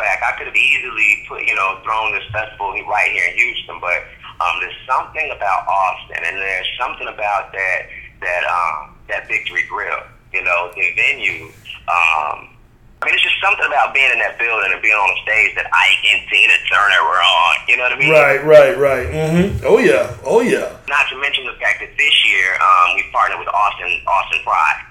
back. 0.00 0.24
I 0.24 0.32
could 0.40 0.48
have 0.48 0.56
easily 0.56 1.28
put, 1.28 1.44
you 1.44 1.54
know, 1.54 1.78
thrown 1.84 2.16
this 2.16 2.24
festival 2.32 2.72
right 2.88 3.12
here 3.12 3.28
in 3.28 3.36
Houston, 3.36 3.76
but 3.78 4.00
um, 4.40 4.56
there's 4.64 4.80
something 4.88 5.28
about 5.36 5.68
Austin, 5.68 6.24
and 6.24 6.36
there's 6.40 6.72
something 6.80 7.06
about 7.06 7.52
that 7.52 7.80
that 8.24 8.42
um, 8.48 8.96
that 9.12 9.28
Victory 9.28 9.68
Grill. 9.68 10.00
You 10.32 10.42
know, 10.42 10.72
the 10.72 10.86
venue. 10.96 11.52
Um, 11.90 12.56
I 13.00 13.08
mean, 13.08 13.16
it's 13.16 13.24
just 13.24 13.40
something 13.40 13.64
about 13.64 13.96
being 13.96 14.12
in 14.12 14.20
that 14.20 14.36
building 14.36 14.72
and 14.72 14.80
being 14.84 14.94
on 14.94 15.08
the 15.08 15.20
stage 15.24 15.56
that 15.56 15.64
Ike 15.72 16.04
and 16.04 16.20
Tina 16.28 16.52
Turner 16.68 17.00
were 17.08 17.20
on. 17.20 17.54
You 17.64 17.80
know 17.80 17.88
what 17.88 17.96
I 17.96 17.98
mean? 17.98 18.12
Right, 18.12 18.44
right, 18.44 18.76
right. 18.76 19.08
Mm-hmm. 19.08 19.64
Oh 19.64 19.80
yeah, 19.80 20.12
oh 20.24 20.40
yeah. 20.44 20.76
Not 20.88 21.08
to 21.08 21.16
mention 21.16 21.48
the 21.48 21.56
fact 21.56 21.80
that 21.80 21.96
this 21.96 22.16
year 22.28 22.60
um, 22.60 22.96
we 22.96 23.04
partnered 23.12 23.40
with 23.40 23.48
Austin 23.48 23.88
Austin 24.04 24.40
Pride. 24.44 24.89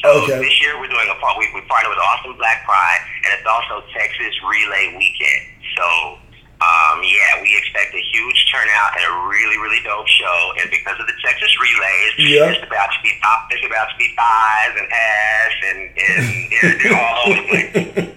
So 0.00 0.08
Okay. 0.24 0.38
this 0.40 0.56
year 0.60 0.80
we're 0.80 0.88
doing 0.88 1.08
a 1.12 1.18
part. 1.20 1.36
We, 1.38 1.44
we 1.54 1.60
partnered 1.68 1.92
with 1.92 2.00
Austin 2.00 2.32
Black 2.40 2.64
Pride, 2.64 3.00
and 3.24 3.36
it's 3.36 3.44
also 3.46 3.84
Texas 3.92 4.32
Relay 4.42 4.96
Weekend. 4.96 5.44
So 5.76 6.16
um, 6.60 7.00
yeah, 7.04 7.40
we 7.40 7.56
expect 7.56 7.92
a 7.96 8.00
huge 8.12 8.38
turnout 8.52 8.92
and 8.96 9.04
a 9.08 9.14
really 9.28 9.56
really 9.60 9.80
dope 9.84 10.08
show. 10.08 10.52
And 10.60 10.68
because 10.70 10.96
of 11.00 11.06
the 11.06 11.16
Texas 11.24 11.52
Relays, 11.60 12.12
Yeah. 12.32 12.52
it's 12.52 12.64
about 12.64 12.88
to 12.92 13.00
be 13.04 13.12
it's 13.52 13.64
about 13.64 13.88
to 13.92 13.96
be 14.00 14.08
thighs 14.16 14.72
and 14.76 14.88
ass 14.88 15.54
and 15.68 15.80
and, 15.96 16.24
and 16.64 16.76
all 16.96 17.16
over 17.28 17.36
the 17.36 17.44
place. 17.48 17.68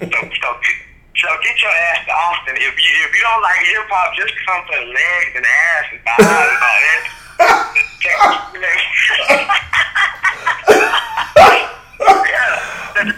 So 0.14 0.20
so. 0.40 0.50
So 1.16 1.30
get 1.44 1.56
your 1.62 1.70
ass 1.72 2.04
to 2.08 2.12
Austin. 2.12 2.56
If 2.58 2.64
you 2.76 2.92
if 3.06 3.12
you 3.16 3.22
don't 3.24 3.42
like 3.44 3.60
hip 3.64 3.88
hop, 3.88 4.12
just 4.18 4.34
come 4.48 4.62
for 4.68 4.76
legs 4.88 5.32
and 5.36 5.46
ass 5.46 5.86
and 5.94 6.00
thighs 6.04 6.48
and 6.52 6.64
all 6.64 6.80
that. 6.84 7.04
Texas 8.04 8.44
Relays. 8.52 9.52
yeah, 12.08 13.04
the 13.06 13.14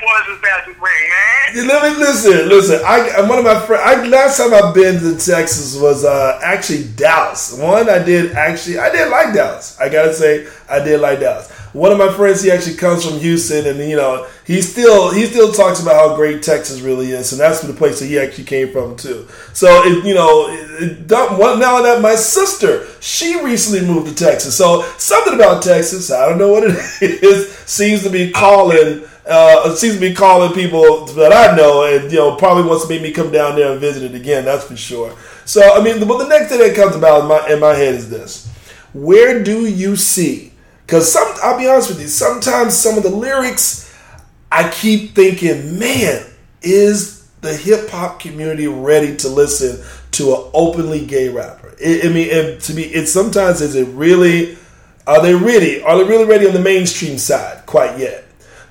Boys 0.00 0.28
is 0.28 0.38
about 0.38 0.64
to 0.66 0.74
bring, 0.74 0.92
man. 0.92 1.68
Let 1.68 1.92
me 1.92 1.98
listen. 1.98 2.48
Listen, 2.48 2.80
I 2.84 3.20
one 3.28 3.38
of 3.38 3.44
my 3.44 3.58
friends. 3.60 4.08
Last 4.08 4.38
time 4.38 4.52
I've 4.54 4.74
been 4.74 5.00
to 5.00 5.12
Texas 5.12 5.76
was 5.76 6.04
uh, 6.04 6.38
actually 6.42 6.84
Dallas. 6.96 7.56
One 7.58 7.88
I 7.88 7.98
did 7.98 8.32
actually. 8.32 8.78
I 8.78 8.90
did 8.90 9.08
like 9.10 9.34
Dallas. 9.34 9.78
I 9.80 9.88
gotta 9.88 10.12
say, 10.12 10.46
I 10.68 10.80
did 10.80 11.00
like 11.00 11.20
Dallas. 11.20 11.50
One 11.76 11.92
of 11.92 11.98
my 11.98 12.10
friends, 12.10 12.42
he 12.42 12.50
actually 12.50 12.76
comes 12.76 13.04
from 13.04 13.18
Houston, 13.18 13.66
and 13.66 13.78
you 13.78 13.96
know, 13.96 14.26
he 14.46 14.62
still 14.62 15.12
he 15.12 15.26
still 15.26 15.52
talks 15.52 15.82
about 15.82 15.96
how 15.96 16.16
great 16.16 16.42
Texas 16.42 16.80
really 16.80 17.10
is, 17.10 17.32
and 17.32 17.40
that's 17.40 17.60
the 17.60 17.74
place 17.74 18.00
that 18.00 18.06
he 18.06 18.18
actually 18.18 18.44
came 18.44 18.72
from 18.72 18.96
too. 18.96 19.28
So, 19.52 19.82
it, 19.84 20.02
you 20.06 20.14
know, 20.14 20.48
it, 20.48 21.02
it, 21.02 21.10
now 21.10 21.82
that 21.82 21.98
my 22.00 22.14
sister, 22.14 22.86
she 23.00 23.42
recently 23.44 23.86
moved 23.86 24.08
to 24.08 24.14
Texas, 24.14 24.56
so 24.56 24.90
something 24.96 25.34
about 25.34 25.62
Texas, 25.62 26.10
I 26.10 26.26
don't 26.26 26.38
know 26.38 26.50
what 26.50 26.64
it 26.64 26.72
is, 27.22 27.52
seems 27.66 28.02
to 28.04 28.10
be 28.10 28.30
calling 28.30 29.04
uh, 29.26 29.74
seems 29.74 29.96
to 29.96 30.00
be 30.00 30.14
calling 30.14 30.54
people 30.54 31.04
that 31.04 31.30
I 31.30 31.54
know, 31.54 31.84
and 31.84 32.10
you 32.10 32.16
know, 32.16 32.36
probably 32.36 32.64
wants 32.64 32.86
to 32.86 32.88
make 32.88 33.02
me 33.02 33.12
come 33.12 33.30
down 33.30 33.54
there 33.54 33.72
and 33.72 33.78
visit 33.78 34.02
it 34.02 34.14
again. 34.14 34.46
That's 34.46 34.64
for 34.64 34.76
sure. 34.76 35.14
So, 35.44 35.74
I 35.74 35.84
mean, 35.84 36.00
the, 36.00 36.06
but 36.06 36.16
the 36.16 36.28
next 36.28 36.48
thing 36.48 36.58
that 36.60 36.74
comes 36.74 36.96
about 36.96 37.22
in 37.22 37.28
my 37.28 37.48
in 37.52 37.60
my 37.60 37.74
head 37.74 37.94
is 37.94 38.08
this: 38.08 38.50
Where 38.94 39.44
do 39.44 39.66
you 39.66 39.96
see? 39.96 40.52
Because 40.86 41.12
some, 41.12 41.26
I'll 41.42 41.58
be 41.58 41.66
honest 41.66 41.88
with 41.90 42.00
you, 42.00 42.06
sometimes 42.06 42.76
some 42.76 42.96
of 42.96 43.02
the 43.02 43.10
lyrics, 43.10 43.92
I 44.52 44.70
keep 44.70 45.16
thinking, 45.16 45.80
man, 45.80 46.24
is 46.62 47.26
the 47.40 47.56
hip 47.56 47.90
hop 47.90 48.20
community 48.20 48.68
ready 48.68 49.16
to 49.16 49.28
listen 49.28 49.84
to 50.12 50.34
an 50.34 50.50
openly 50.54 51.04
gay 51.04 51.28
rapper? 51.28 51.74
I 51.84 52.08
mean, 52.08 52.58
to 52.60 52.74
me, 52.74 52.82
it 52.84 53.08
sometimes 53.08 53.60
is 53.60 53.74
it 53.74 53.88
really? 53.88 54.56
Are 55.08 55.20
they 55.22 55.34
ready? 55.34 55.82
Are 55.82 55.98
they 55.98 56.04
really 56.04 56.24
ready 56.24 56.46
on 56.46 56.54
the 56.54 56.60
mainstream 56.60 57.18
side? 57.18 57.66
Quite 57.66 57.98
yet. 57.98 58.25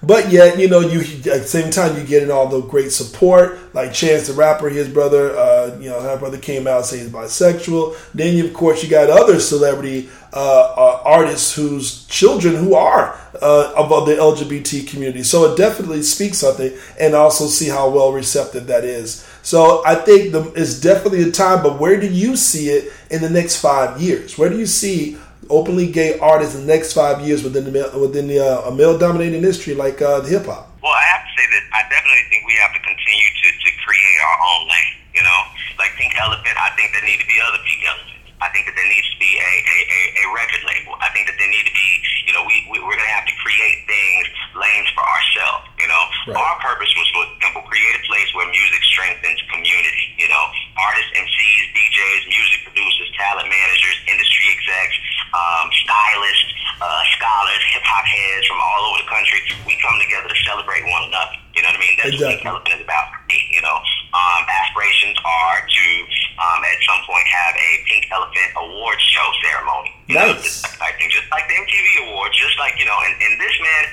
But 0.06 0.32
yet, 0.32 0.60
you 0.60 0.68
know, 0.68 0.82
you 0.82 1.00
at 1.00 1.24
the 1.24 1.48
same 1.48 1.72
time 1.72 1.96
you're 1.96 2.06
getting 2.06 2.30
all 2.30 2.48
the 2.48 2.62
great 2.62 2.92
support, 2.92 3.74
like 3.74 3.92
Chance 3.92 4.28
the 4.28 4.34
Rapper, 4.34 4.70
his 4.70 4.88
brother, 4.88 5.36
uh, 5.36 5.78
you 5.80 5.90
know, 5.90 6.00
her 6.00 6.18
brother 6.18 6.38
came 6.38 6.68
out 6.68 6.86
saying 6.86 7.06
he's 7.06 7.12
bisexual. 7.12 7.98
Then, 8.14 8.38
you, 8.38 8.46
of 8.46 8.54
course, 8.54 8.84
you 8.84 8.90
got 8.90 9.10
other 9.10 9.40
celebrity 9.40 10.10
uh, 10.32 10.74
uh, 10.78 11.02
artists 11.06 11.56
whose 11.56 12.06
children 12.06 12.56
who 12.56 12.76
are 12.76 13.20
uh, 13.42 13.74
of 13.76 14.06
the 14.06 14.16
LGBT 14.16 14.88
community. 14.88 15.24
So 15.24 15.52
it 15.52 15.58
definitely 15.58 16.04
speaks 16.04 16.38
something, 16.38 16.78
and 17.00 17.16
also 17.16 17.48
see 17.48 17.70
how 17.70 17.90
well 17.90 18.12
receptive 18.12 18.68
that 18.68 18.84
is. 18.84 19.28
So 19.42 19.82
I 19.86 19.96
think 19.96 20.34
the, 20.34 20.52
it's 20.56 20.80
definitely 20.80 21.24
a 21.24 21.32
time. 21.32 21.64
But 21.64 21.80
where 21.80 22.00
do 22.00 22.08
you 22.08 22.36
see 22.36 22.70
it 22.70 22.94
in 23.10 23.22
the 23.22 23.30
next 23.30 23.60
five 23.60 24.00
years? 24.00 24.38
Where 24.38 24.50
do 24.50 24.58
you 24.60 24.68
see 24.68 25.18
openly 25.50 25.92
gay 25.92 26.18
artists 26.20 26.56
in 26.56 26.62
the 26.62 26.68
next 26.68 26.94
five 26.94 27.22
years 27.26 27.44
within 27.44 27.66
the 27.66 27.72
within 28.00 28.28
the 28.28 28.40
uh, 28.40 28.70
a 28.70 28.72
male 28.74 28.98
dominated 28.98 29.36
industry 29.36 29.74
like 29.74 30.02
uh, 30.02 30.20
the 30.22 30.30
hip 30.30 30.46
hop? 30.46 30.72
Well, 30.82 30.94
I 30.94 31.06
have 31.14 31.24
to 31.26 31.32
say 31.38 31.46
that 31.50 31.64
I 31.74 31.82
definitely 31.90 32.26
think 32.30 32.46
we 32.48 32.56
have 32.62 32.74
to 32.74 32.82
continue 32.82 33.30
to, 33.30 33.48
to 33.52 33.70
create 33.86 34.20
our 34.26 34.38
own 34.42 34.62
lane. 34.68 34.96
You 35.14 35.24
know, 35.24 35.40
like 35.78 35.92
Pink 35.96 36.14
Elephant, 36.20 36.58
I 36.58 36.70
think 36.76 36.92
there 36.92 37.04
need 37.04 37.20
to 37.20 37.28
be 37.28 37.38
other 37.42 37.62
Pink 37.64 37.82
Elephants. 37.88 38.15
I 38.44 38.52
think 38.52 38.68
that 38.68 38.76
there 38.76 38.88
needs 38.92 39.08
to 39.16 39.18
be 39.18 39.32
a, 39.40 39.52
a, 39.64 39.78
a, 39.88 40.00
a 40.22 40.26
record 40.36 40.64
label. 40.68 40.94
I 41.00 41.08
think 41.16 41.32
that 41.32 41.40
there 41.40 41.48
need 41.48 41.64
to 41.66 41.76
be, 41.76 41.90
you 42.28 42.34
know, 42.36 42.44
we, 42.44 42.68
we 42.68 42.78
we're 42.84 43.00
gonna 43.00 43.16
have 43.16 43.24
to 43.28 43.36
create 43.40 43.88
things, 43.88 44.28
lanes 44.60 44.92
for 44.92 45.04
ourselves. 45.08 45.72
You 45.80 45.88
know, 45.88 46.04
Right. 46.28 46.42
our 46.42 46.58
purpose 46.60 46.90
was 46.98 47.08
for 47.16 47.24
example, 47.32 47.62
create 47.70 47.96
a 47.96 48.04
place 48.10 48.28
where 48.36 48.48
music 48.52 48.82
strengthens 48.92 49.40
community. 49.48 50.06
You 50.20 50.28
know, 50.28 50.44
artists, 50.76 51.12
MCs, 51.16 51.64
DJs, 51.74 52.22
music 52.28 52.60
producers, 52.68 53.10
talent 53.16 53.48
managers, 53.48 53.96
industry 54.10 54.46
execs, 54.52 54.96
um, 55.32 55.70
stylists, 55.86 56.50
uh, 56.82 57.02
scholars, 57.16 57.62
hip 57.72 57.86
hop 57.88 58.04
heads 58.04 58.46
from 58.52 58.60
all 58.60 58.82
over 58.92 59.00
the 59.06 59.10
country. 59.10 59.40
We 59.64 59.80
come 59.80 59.96
together 60.02 60.28
to 60.28 60.40
celebrate 60.44 60.84
one 60.92 61.08
another. 61.08 61.40
You 61.56 61.64
know 61.64 61.72
what 61.72 61.80
I 61.80 61.84
mean? 61.88 61.96
That's 61.98 62.12
what 62.20 62.28
Pink 62.28 62.44
Exactly. 62.44 62.52
Elephant 62.52 62.74
is 62.76 62.84
about 62.84 63.06
for 63.16 63.22
me. 63.32 63.40
You 63.56 63.64
know, 63.64 63.78
um, 64.12 64.42
aspirations 64.48 65.16
are 65.24 65.60
to 65.64 65.86
um, 66.36 66.60
at 66.68 66.78
some 66.84 67.00
point 67.08 67.24
have 67.32 67.56
a 67.56 67.70
Pink 67.88 68.04
Elephant 68.12 68.50
Awards 68.60 69.04
show 69.08 69.24
ceremony. 69.40 69.92
You 70.12 70.20
know, 70.20 70.36
Nice. 70.36 70.62
just 70.62 70.76
like 70.84 71.00
just 71.00 71.28
like 71.32 71.48
the 71.48 71.56
MTV 71.56 71.88
Awards, 72.12 72.36
just 72.36 72.60
like 72.60 72.76
you 72.76 72.84
know, 72.86 73.00
and, 73.08 73.16
and 73.24 73.34
this 73.40 73.56
man, 73.64 73.84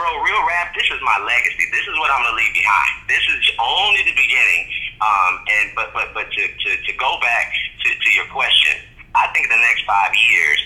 bro, 0.00 0.08
real 0.24 0.42
rap. 0.48 0.72
This 0.72 0.88
is 0.88 0.98
my 1.04 1.20
legacy. 1.20 1.68
This 1.70 1.84
is 1.84 1.94
what 2.00 2.08
I'm 2.10 2.24
gonna 2.24 2.34
leave 2.40 2.56
behind. 2.56 2.90
This 3.12 3.22
is 3.28 3.44
only 3.60 4.00
the 4.08 4.16
beginning. 4.16 4.64
Um, 5.04 5.32
and 5.52 5.66
but 5.76 5.92
but 5.92 6.16
but 6.16 6.26
to 6.32 6.42
to, 6.48 6.70
to 6.80 6.92
go 6.96 7.20
back 7.20 7.52
to, 7.84 7.88
to 7.92 8.08
your 8.16 8.26
question, 8.32 8.80
I 9.14 9.28
think 9.36 9.52
the 9.52 9.60
next 9.60 9.84
five 9.84 10.16
years. 10.16 10.58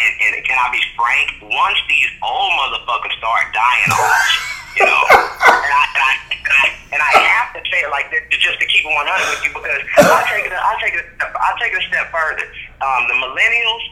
And, 0.00 0.32
and 0.32 0.44
can 0.48 0.56
I 0.56 0.72
be 0.72 0.80
frank? 0.96 1.28
Once 1.44 1.76
these 1.84 2.08
old 2.24 2.52
motherfuckers 2.56 3.12
start 3.20 3.52
dying 3.52 3.90
off, 3.92 4.24
you 4.80 4.86
know, 4.88 4.96
and 5.12 5.72
I, 5.76 5.84
and 6.50 6.58
I, 6.58 6.66
and 6.98 7.00
I, 7.00 7.10
have 7.38 7.54
to 7.54 7.62
say 7.70 7.78
it 7.86 7.90
like 7.94 8.10
this 8.10 8.26
just 8.42 8.58
to 8.58 8.66
keep 8.66 8.82
it 8.82 8.90
100 8.90 9.06
with 9.06 9.42
you 9.46 9.52
because 9.54 9.82
I'll 10.02 10.26
take 10.26 10.44
it, 10.46 10.52
I'll 10.52 10.80
take 10.82 10.94
it, 10.98 11.06
I'll 11.22 11.58
take 11.62 11.72
it 11.72 11.78
a 11.78 11.86
step 11.86 12.10
further. 12.10 12.46
Um, 12.82 13.00
the 13.06 13.16
millennials, 13.22 13.82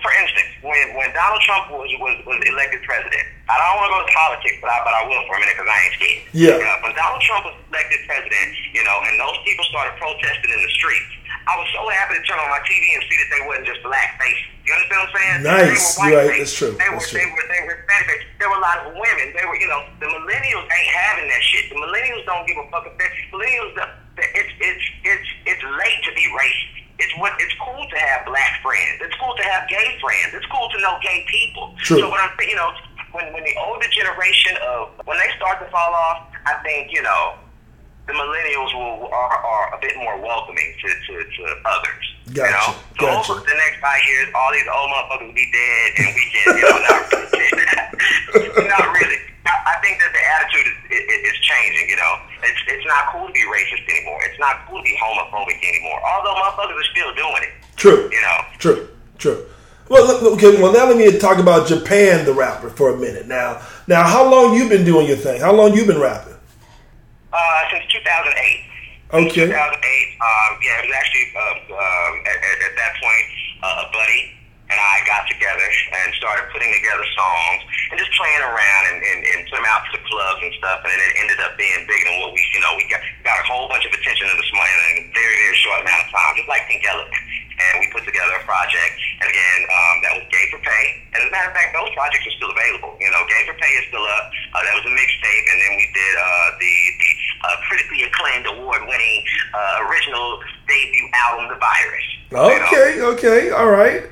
for 0.00 0.12
instance, 0.24 0.48
when, 0.64 0.96
when 0.96 1.12
Donald 1.12 1.44
Trump 1.44 1.68
was, 1.68 1.92
was, 2.00 2.16
was 2.24 2.40
elected 2.48 2.80
president, 2.88 3.28
I 3.44 3.60
don't 3.60 3.76
want 3.76 3.86
to 3.88 3.92
go 3.92 4.00
to 4.08 4.12
politics, 4.12 4.56
but 4.64 4.72
I, 4.72 4.78
but 4.80 4.94
I 4.96 5.02
will 5.04 5.20
for 5.28 5.36
a 5.36 5.40
minute 5.44 5.56
because 5.60 5.68
I 5.68 5.78
ain't 5.84 5.94
scared. 6.00 6.22
Yeah. 6.32 6.56
You 6.56 6.64
know, 6.64 6.76
when 6.80 6.94
Donald 6.96 7.20
Trump 7.20 7.42
was 7.44 7.56
elected 7.68 8.00
president, 8.08 8.48
you 8.72 8.82
know, 8.88 8.96
and 9.04 9.20
those 9.20 9.36
people 9.44 9.64
started 9.68 9.92
protesting 10.00 10.48
in 10.48 10.60
the 10.64 10.72
streets, 10.72 11.12
I 11.46 11.54
was 11.58 11.68
so 11.74 11.82
happy 11.90 12.14
to 12.18 12.22
turn 12.26 12.38
on 12.38 12.48
my 12.50 12.62
TV 12.66 12.82
and 12.94 13.02
see 13.10 13.16
that 13.18 13.28
they 13.34 13.42
wasn't 13.46 13.66
just 13.66 13.82
black 13.82 14.14
faces. 14.20 14.46
You 14.62 14.70
understand 14.78 14.98
what 15.02 15.10
I'm 15.10 15.14
saying? 15.18 15.38
Nice. 15.42 15.58
They 15.66 15.74
were 15.74 15.98
white 15.98 16.14
Right. 16.14 16.30
faces. 16.38 16.42
That's 16.42 16.54
true. 16.58 16.72
They 16.72 16.78
That's 16.78 16.94
were, 16.94 17.08
true. 17.10 17.18
they 17.18 17.28
were, 17.34 17.44
they 17.50 17.60
were 17.66 17.74
Hispanic. 17.82 18.18
There 18.38 18.48
were 18.50 18.60
a 18.62 18.64
lot 18.64 18.78
of 18.86 18.94
women. 18.94 19.26
They 19.34 19.44
were, 19.46 19.58
you 19.58 19.66
know, 19.66 19.80
the 19.98 20.06
millennials 20.06 20.64
ain't 20.70 20.92
having 20.94 21.26
that 21.28 21.42
shit. 21.42 21.66
The 21.70 21.78
millennials 21.82 22.22
don't 22.30 22.46
give 22.46 22.58
a 22.62 22.66
fuck 22.70 22.86
if 22.86 22.94
they 22.94 23.08
millennials. 23.34 23.74
The, 23.74 23.84
the, 24.18 24.24
it's 24.38 24.52
it's 24.62 24.84
it's 25.02 25.28
it's 25.50 25.62
late 25.82 25.98
to 26.06 26.10
be 26.14 26.24
racist. 26.30 26.70
It's 27.02 27.14
what 27.18 27.34
it's 27.42 27.54
cool 27.58 27.82
to 27.82 27.98
have 27.98 28.22
black 28.26 28.62
friends. 28.62 29.02
It's 29.02 29.16
cool 29.18 29.34
to 29.34 29.42
have 29.50 29.66
gay 29.66 29.98
friends. 29.98 30.30
It's 30.38 30.46
cool 30.46 30.70
to 30.70 30.78
know 30.78 30.94
gay 31.02 31.26
people. 31.26 31.74
True. 31.82 31.98
So 31.98 32.06
what 32.08 32.22
I'm 32.22 32.30
saying, 32.38 32.50
you 32.50 32.56
know, 32.56 32.70
when 33.10 33.32
when 33.34 33.42
the 33.42 33.54
older 33.58 33.88
generation 33.90 34.54
of 34.62 34.94
when 35.10 35.18
they 35.18 35.30
start 35.36 35.58
to 35.58 35.66
fall 35.74 35.90
off, 35.90 36.30
I 36.46 36.54
think 36.62 36.92
you 36.94 37.02
know 37.02 37.34
the 38.06 38.12
millennials 38.12 38.74
will 38.74 39.08
are, 39.12 39.38
are 39.38 39.74
a 39.74 39.78
bit 39.80 39.96
more 39.96 40.18
welcoming 40.20 40.74
to, 40.82 40.88
to, 40.88 41.14
to 41.22 41.42
others. 41.64 42.04
You 42.26 42.34
Gotcha, 42.34 42.50
know? 42.50 42.68
So 42.98 43.06
gotcha. 43.06 43.32
over 43.32 43.40
the 43.46 43.54
next 43.54 43.78
five 43.80 44.02
years, 44.06 44.28
all 44.34 44.50
these 44.52 44.66
old 44.66 44.90
motherfuckers 44.90 45.26
will 45.30 45.38
be 45.38 45.48
dead, 45.54 45.88
and 46.02 46.08
we 46.14 46.24
can, 46.30 46.44
you 46.58 46.64
know, 46.66 46.78
not, 46.82 47.02
not 48.74 48.86
really. 48.90 49.18
I, 49.46 49.74
I 49.74 49.76
think 49.82 49.98
that 50.02 50.12
the 50.14 50.22
attitude 50.22 50.66
is, 50.66 50.76
is, 50.98 51.34
is 51.34 51.36
changing. 51.46 51.90
You 51.90 51.98
know, 51.98 52.12
it's 52.42 52.60
it's 52.66 52.86
not 52.86 53.14
cool 53.14 53.26
to 53.26 53.32
be 53.32 53.44
racist 53.46 53.86
anymore. 53.86 54.18
It's 54.26 54.38
not 54.38 54.66
cool 54.66 54.78
to 54.78 54.86
be 54.86 54.96
homophobic 54.98 55.58
anymore. 55.62 55.98
Although 56.02 56.34
motherfuckers 56.42 56.78
are 56.78 56.90
still 56.90 57.14
doing 57.14 57.42
it. 57.46 57.52
True. 57.76 58.10
You 58.10 58.22
know. 58.22 58.38
True. 58.58 58.88
True. 59.18 59.46
Well, 59.88 60.34
okay. 60.34 60.60
Well, 60.60 60.72
now 60.72 60.86
let 60.86 60.96
me 60.96 61.18
talk 61.18 61.38
about 61.38 61.68
Japan, 61.68 62.24
the 62.24 62.32
rapper, 62.32 62.70
for 62.70 62.94
a 62.94 62.96
minute. 62.96 63.26
Now, 63.26 63.60
now, 63.86 64.04
how 64.08 64.28
long 64.28 64.54
you 64.54 64.68
been 64.68 64.84
doing 64.84 65.06
your 65.06 65.16
thing? 65.16 65.40
How 65.40 65.52
long 65.52 65.74
you 65.74 65.84
been 65.84 66.00
rapping? 66.00 66.31
Uh, 67.32 67.60
since 67.72 67.84
2008. 67.88 68.28
Okay. 69.12 69.48
2008. 69.48 69.48
Um, 69.48 70.50
yeah, 70.60 70.80
it 70.80 70.88
was 70.88 70.96
actually 70.96 71.26
uh, 71.32 71.76
um, 71.76 72.12
at, 72.28 72.38
at, 72.44 72.56
at 72.60 72.74
that 72.76 72.92
point 73.00 73.26
uh, 73.64 73.84
a 73.84 73.92
buddy 73.92 74.36
and 74.72 74.80
I 74.80 75.04
got 75.04 75.28
together 75.28 75.68
and 75.68 76.08
started 76.16 76.48
putting 76.48 76.72
together 76.72 77.04
songs 77.12 77.60
and 77.92 78.00
just 78.00 78.08
playing 78.16 78.40
around 78.40 78.82
and, 78.88 78.98
and, 79.04 79.20
and 79.20 79.38
put 79.52 79.60
them 79.60 79.68
out 79.68 79.84
to 79.84 80.00
the 80.00 80.02
clubs 80.08 80.40
and 80.40 80.52
stuff. 80.56 80.80
And 80.88 80.96
it 80.96 81.12
ended 81.20 81.38
up 81.44 81.60
being 81.60 81.84
bigger 81.84 82.08
than 82.08 82.24
what 82.24 82.32
we, 82.32 82.40
you 82.56 82.60
know, 82.64 82.72
we 82.80 82.88
got 82.88 83.04
got 83.20 83.36
a 83.36 83.44
whole 83.44 83.68
bunch 83.68 83.84
of 83.84 83.92
attention 83.92 84.32
in 84.32 84.36
the 84.40 84.46
small 84.48 84.64
in 84.64 84.80
a 84.80 85.12
very 85.12 85.36
very 85.44 85.56
short 85.60 85.84
amount 85.84 86.08
of 86.08 86.08
time, 86.08 86.32
just 86.40 86.48
like 86.48 86.64
Pink 86.72 86.88
Elephant. 86.88 87.20
And 87.52 87.84
we 87.84 87.86
put 87.92 88.02
together 88.08 88.32
a 88.32 88.42
project, 88.48 88.96
and 89.22 89.28
again, 89.28 89.60
um, 89.70 89.94
that 90.02 90.12
was 90.18 90.24
Gay 90.32 90.50
for 90.50 90.58
Pay. 90.64 90.84
And 91.14 91.20
as 91.20 91.28
a 91.28 91.32
matter 91.36 91.52
of 91.52 91.54
fact, 91.54 91.70
those 91.76 91.92
projects 91.94 92.24
are 92.26 92.34
still 92.34 92.50
available. 92.50 92.96
You 92.98 93.12
know, 93.12 93.22
Gay 93.28 93.44
for 93.44 93.54
Pay 93.54 93.70
is 93.76 93.86
still 93.92 94.02
up. 94.02 94.24
Uh, 94.56 94.66
that 94.66 94.74
was 94.74 94.82
a 94.88 94.90
mixtape, 94.90 95.44
and 95.52 95.58
then 95.60 95.72
we 95.76 95.86
did 95.92 96.14
uh, 96.16 96.48
the 96.58 96.74
the 96.96 97.10
uh, 97.44 97.56
critically 97.68 98.02
acclaimed, 98.04 98.46
award-winning 98.46 99.24
uh, 99.54 99.86
original 99.88 100.40
debut 100.68 101.08
album, 101.26 101.48
The 101.48 101.58
Virus. 101.58 102.06
You 102.30 102.36
know? 102.36 102.50
Okay. 102.66 103.00
Okay. 103.00 103.50
All 103.50 103.70
right. 103.70 104.02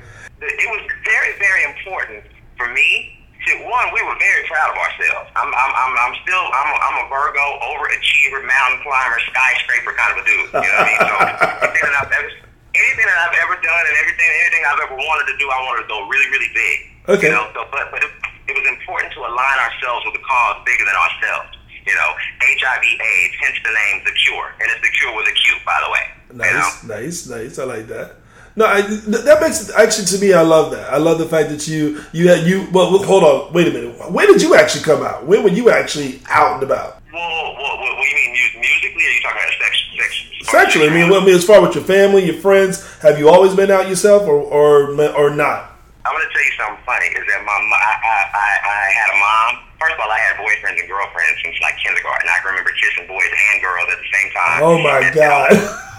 it 0.41 0.69
was 0.69 0.83
very, 1.03 1.37
very 1.39 1.63
important 1.71 2.23
for 2.57 2.67
me 2.73 3.21
to 3.47 3.51
one, 3.65 3.89
we 3.89 4.01
were 4.05 4.17
very 4.21 4.45
proud 4.45 4.69
of 4.69 4.77
ourselves. 4.77 5.33
I'm, 5.33 5.49
I'm, 5.49 5.71
I'm, 5.73 5.93
I'm 5.97 6.15
still, 6.21 6.45
I'm, 6.53 6.69
a, 6.69 6.77
I'm 6.77 6.95
a 7.01 7.05
Virgo, 7.09 7.45
overachiever, 7.73 8.45
mountain 8.45 8.85
climber, 8.85 9.17
skyscraper 9.33 9.97
kind 9.97 10.13
of 10.13 10.21
a 10.21 10.25
dude. 10.29 10.45
You 10.53 10.61
know 10.61 10.77
what 10.77 10.85
I 10.85 10.89
mean? 10.93 11.01
So 11.01 11.13
anything 11.65 11.85
that 11.89 11.97
I've 12.05 12.13
ever, 12.13 12.29
anything 12.77 13.07
that 13.09 13.19
I've 13.25 13.37
ever 13.41 13.55
done, 13.57 13.83
and 13.89 13.95
everything, 13.97 14.29
anything 14.45 14.63
I've 14.69 14.81
ever 14.85 14.93
wanted 14.93 15.25
to 15.33 15.35
do, 15.41 15.49
I 15.49 15.57
wanted 15.65 15.81
to 15.85 15.89
go 15.89 16.05
really, 16.05 16.29
really 16.29 16.51
big. 16.53 16.77
Okay. 17.17 17.33
You 17.33 17.37
know, 17.37 17.49
so, 17.57 17.65
but, 17.73 17.89
but 17.89 18.05
it, 18.05 18.13
it 18.45 18.53
was 18.53 18.67
important 18.69 19.09
to 19.17 19.25
align 19.25 19.57
ourselves 19.57 20.05
with 20.05 20.21
a 20.21 20.23
cause 20.23 20.61
bigger 20.61 20.85
than 20.85 20.97
ourselves. 20.97 21.57
You 21.85 21.95
know, 21.95 22.11
HIV/AIDS, 22.41 23.35
hence 23.41 23.57
the 23.63 23.73
name 23.73 24.03
The 24.05 24.11
Cure, 24.11 24.53
and 24.59 24.71
it's 24.71 24.81
The 24.81 24.91
Cure 24.97 25.15
with 25.15 25.27
a 25.27 25.33
Q, 25.33 25.55
by 25.65 25.81
the 25.83 25.91
way. 25.91 26.05
Nice, 26.33 26.83
you 26.83 26.87
know? 26.87 26.95
nice, 26.95 27.27
nice. 27.27 27.59
I 27.59 27.63
like 27.63 27.87
that. 27.87 28.15
No, 28.55 28.65
I, 28.65 28.81
that 28.81 29.39
makes 29.41 29.71
actually 29.71 30.05
to 30.07 30.17
me. 30.19 30.33
I 30.33 30.41
love 30.41 30.71
that. 30.71 30.91
I 30.91 30.97
love 30.97 31.19
the 31.19 31.25
fact 31.25 31.49
that 31.49 31.67
you 31.67 32.03
you 32.11 32.27
had 32.27 32.45
you. 32.45 32.67
Well, 32.71 32.97
hold 33.03 33.23
on. 33.23 33.53
Wait 33.53 33.67
a 33.67 33.71
minute. 33.71 34.11
When 34.11 34.27
did 34.27 34.41
you 34.41 34.55
actually 34.55 34.83
come 34.83 35.03
out? 35.03 35.25
When 35.25 35.43
were 35.43 35.49
you 35.49 35.69
actually 35.69 36.21
out 36.29 36.55
and 36.55 36.63
about? 36.63 37.01
Well, 37.13 37.21
well, 37.21 37.55
well, 37.55 37.95
what 37.95 38.03
do 38.03 38.09
you 38.09 38.15
mean 38.15 38.33
musically? 38.59 39.03
Or 39.03 39.07
are 39.07 39.11
you 39.11 39.21
talking 39.21 39.41
about 39.41 39.53
sex? 39.59 39.77
sex 39.97 40.51
Sexually, 40.51 40.89
I 40.89 40.93
mean, 40.93 41.09
well, 41.09 41.21
I 41.21 41.25
mean, 41.25 41.35
as 41.35 41.45
far 41.45 41.61
with 41.61 41.75
your 41.75 41.83
family, 41.83 42.25
your 42.25 42.41
friends, 42.41 42.83
have 42.99 43.17
you 43.17 43.29
always 43.29 43.55
been 43.55 43.71
out 43.71 43.87
yourself, 43.87 44.23
or 44.23 44.35
or 44.35 44.99
or 45.15 45.29
not? 45.29 45.79
I'm 46.03 46.11
gonna 46.11 46.25
tell 46.33 46.43
you 46.43 46.51
something 46.57 46.83
funny. 46.85 47.05
Is 47.05 47.25
that 47.27 47.43
my 47.45 47.53
I, 47.53 47.93
I 48.03 48.17
I 48.35 48.49
I 48.67 48.91
had 48.91 49.09
a 49.11 49.17
mom. 49.17 49.60
First 49.81 49.97
of 49.97 50.05
all, 50.05 50.13
I 50.13 50.21
had 50.29 50.37
boyfriends 50.37 50.77
and 50.77 50.85
girlfriends 50.85 51.41
since 51.41 51.57
like 51.57 51.73
kindergarten. 51.81 52.29
I 52.29 52.37
can 52.45 52.53
remember 52.53 52.69
kissing 52.77 53.09
boys 53.09 53.25
and 53.33 53.57
girls 53.65 53.89
at 53.89 53.97
the 53.97 54.09
same 54.13 54.29
time. 54.29 54.57
Oh 54.61 54.77
my 54.77 55.01
And- 55.01 55.15
god! 55.17 55.49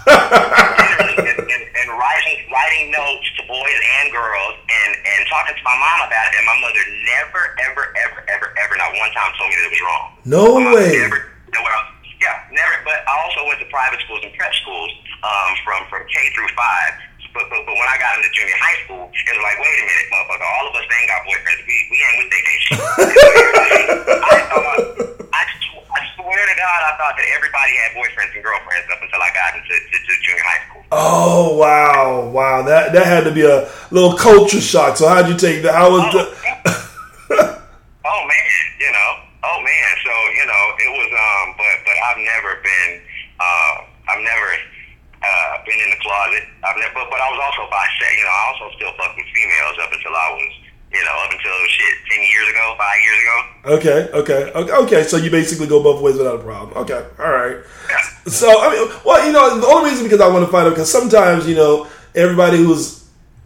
and, 0.07 1.39
and, 1.47 1.63
and 1.63 1.87
writing 1.99 2.37
writing 2.51 2.91
notes 2.91 3.27
to 3.39 3.41
boys 3.47 3.79
and 3.99 4.11
girls 4.11 4.55
and 4.67 4.91
and 4.99 5.19
talking 5.31 5.55
to 5.55 5.63
my 5.63 5.75
mom 5.79 6.07
about 6.07 6.27
it 6.31 6.35
and 6.39 6.45
my 6.47 6.57
mother 6.59 6.83
never 7.07 7.41
ever 7.63 7.83
ever 8.03 8.19
ever 8.27 8.47
ever 8.59 8.73
not 8.75 8.91
one 8.99 9.11
time 9.15 9.31
told 9.39 9.47
me 9.47 9.55
that 9.55 9.67
it 9.67 9.73
was 9.73 9.83
wrong 9.87 10.05
No 10.27 10.43
way. 10.75 10.91
never, 11.07 11.31
no, 11.55 11.59
well, 11.63 11.83
yeah 12.19 12.43
never 12.51 12.75
but 12.83 12.99
I 13.07 13.13
also 13.23 13.47
went 13.47 13.63
to 13.63 13.67
private 13.71 14.03
schools 14.03 14.21
and 14.27 14.35
prep 14.35 14.51
schools 14.59 14.91
um, 15.23 15.51
from 15.63 15.87
from 15.87 16.03
K 16.11 16.19
through 16.35 16.51
five 16.51 16.93
but, 17.33 17.49
but, 17.49 17.65
but 17.65 17.73
when 17.73 17.89
I 17.89 17.97
got 17.97 18.21
into 18.21 18.29
junior 18.29 18.57
high 18.61 18.77
school, 18.85 19.09
it 19.09 19.33
was 19.33 19.41
like, 19.41 19.57
wait 19.57 19.73
a 19.73 19.85
minute, 19.89 20.07
motherfucker, 20.13 20.45
all 20.45 20.65
of 20.69 20.73
us 20.77 20.85
ain't 20.85 21.09
got 21.09 21.21
boyfriends. 21.25 21.61
We, 21.65 21.75
we 21.89 21.97
ain't 21.97 22.17
with 22.21 22.29
they 22.29 22.43
nation. 22.45 22.75
I 24.23 24.37
thought, 24.53 24.79
I, 25.33 25.41
I 25.41 26.01
swear 26.13 26.43
to 26.45 26.55
God, 26.55 26.79
I 26.85 26.93
thought 27.01 27.15
that 27.17 27.27
everybody 27.33 27.73
had 27.81 27.89
boyfriends 27.97 28.37
and 28.37 28.43
girlfriends 28.45 28.85
up 28.93 29.01
until 29.01 29.17
I 29.17 29.29
got 29.33 29.57
into 29.57 29.73
to, 29.73 29.97
to 29.97 30.13
junior 30.21 30.45
high 30.45 30.61
school. 30.69 30.85
Oh 30.93 31.57
wow, 31.57 32.29
wow! 32.29 32.61
That 32.61 32.93
that 32.93 33.05
had 33.09 33.25
to 33.25 33.33
be 33.33 33.41
a 33.41 33.65
little 33.89 34.13
culture 34.13 34.61
shock. 34.61 34.97
So 34.97 35.09
how'd 35.09 35.25
you 35.25 35.33
take 35.33 35.65
that? 35.65 35.73
How 35.73 35.89
was 35.89 36.05
the? 36.13 36.21
oh 38.05 38.21
man, 38.29 38.53
you 38.77 38.91
know, 38.93 39.11
oh 39.41 39.57
man. 39.65 39.89
So 40.05 40.13
you 40.37 40.45
know, 40.45 40.63
it 40.85 40.91
was 40.93 41.09
um, 41.09 41.47
but 41.57 41.75
but 41.81 41.97
I've 41.97 42.21
never 42.21 42.61
been, 42.61 43.01
uh, 43.41 43.73
I've 44.05 44.21
never 44.21 44.47
uh, 45.23 45.63
been 45.63 45.79
in 45.79 45.89
the 45.89 45.99
closet. 46.03 46.43
I've 46.63 46.77
never, 46.77 46.93
but, 46.99 47.07
but 47.07 47.19
I 47.19 47.27
was 47.31 47.39
also 47.39 47.63
bisexual. 47.71 48.13
You 48.19 48.23
know, 48.27 48.35
I 48.35 48.43
also 48.51 48.65
still 48.75 48.93
fucked 48.99 49.15
with 49.17 49.29
females 49.31 49.77
up 49.79 49.91
until 49.95 50.13
I 50.13 50.27
was, 50.35 50.51
you 50.91 51.03
know, 51.03 51.15
up 51.23 51.31
until 51.31 51.55
shit 51.71 51.93
ten 52.11 52.21
years 52.27 52.47
ago, 52.51 52.63
five 52.77 52.99
years 53.01 53.19
ago. 53.23 53.37
Okay, 53.63 53.99
okay, 54.19 54.41
okay, 54.51 54.73
okay. 54.83 55.01
So 55.07 55.17
you 55.17 55.31
basically 55.31 55.67
go 55.67 55.81
both 55.81 56.03
ways 56.03 56.17
without 56.17 56.35
a 56.35 56.43
problem. 56.43 56.77
Okay, 56.83 57.01
all 57.19 57.31
right. 57.31 57.57
Yeah. 57.89 58.03
So 58.27 58.47
I 58.51 58.67
mean, 58.71 58.83
well, 59.05 59.25
you 59.25 59.31
know, 59.31 59.59
the 59.59 59.67
only 59.67 59.91
reason 59.91 60.05
because 60.05 60.21
I 60.21 60.27
want 60.27 60.45
to 60.45 60.51
find 60.51 60.67
out 60.67 60.71
because 60.71 60.91
sometimes 60.91 61.47
you 61.47 61.55
know 61.55 61.87
everybody 62.15 62.57
who's 62.57 63.02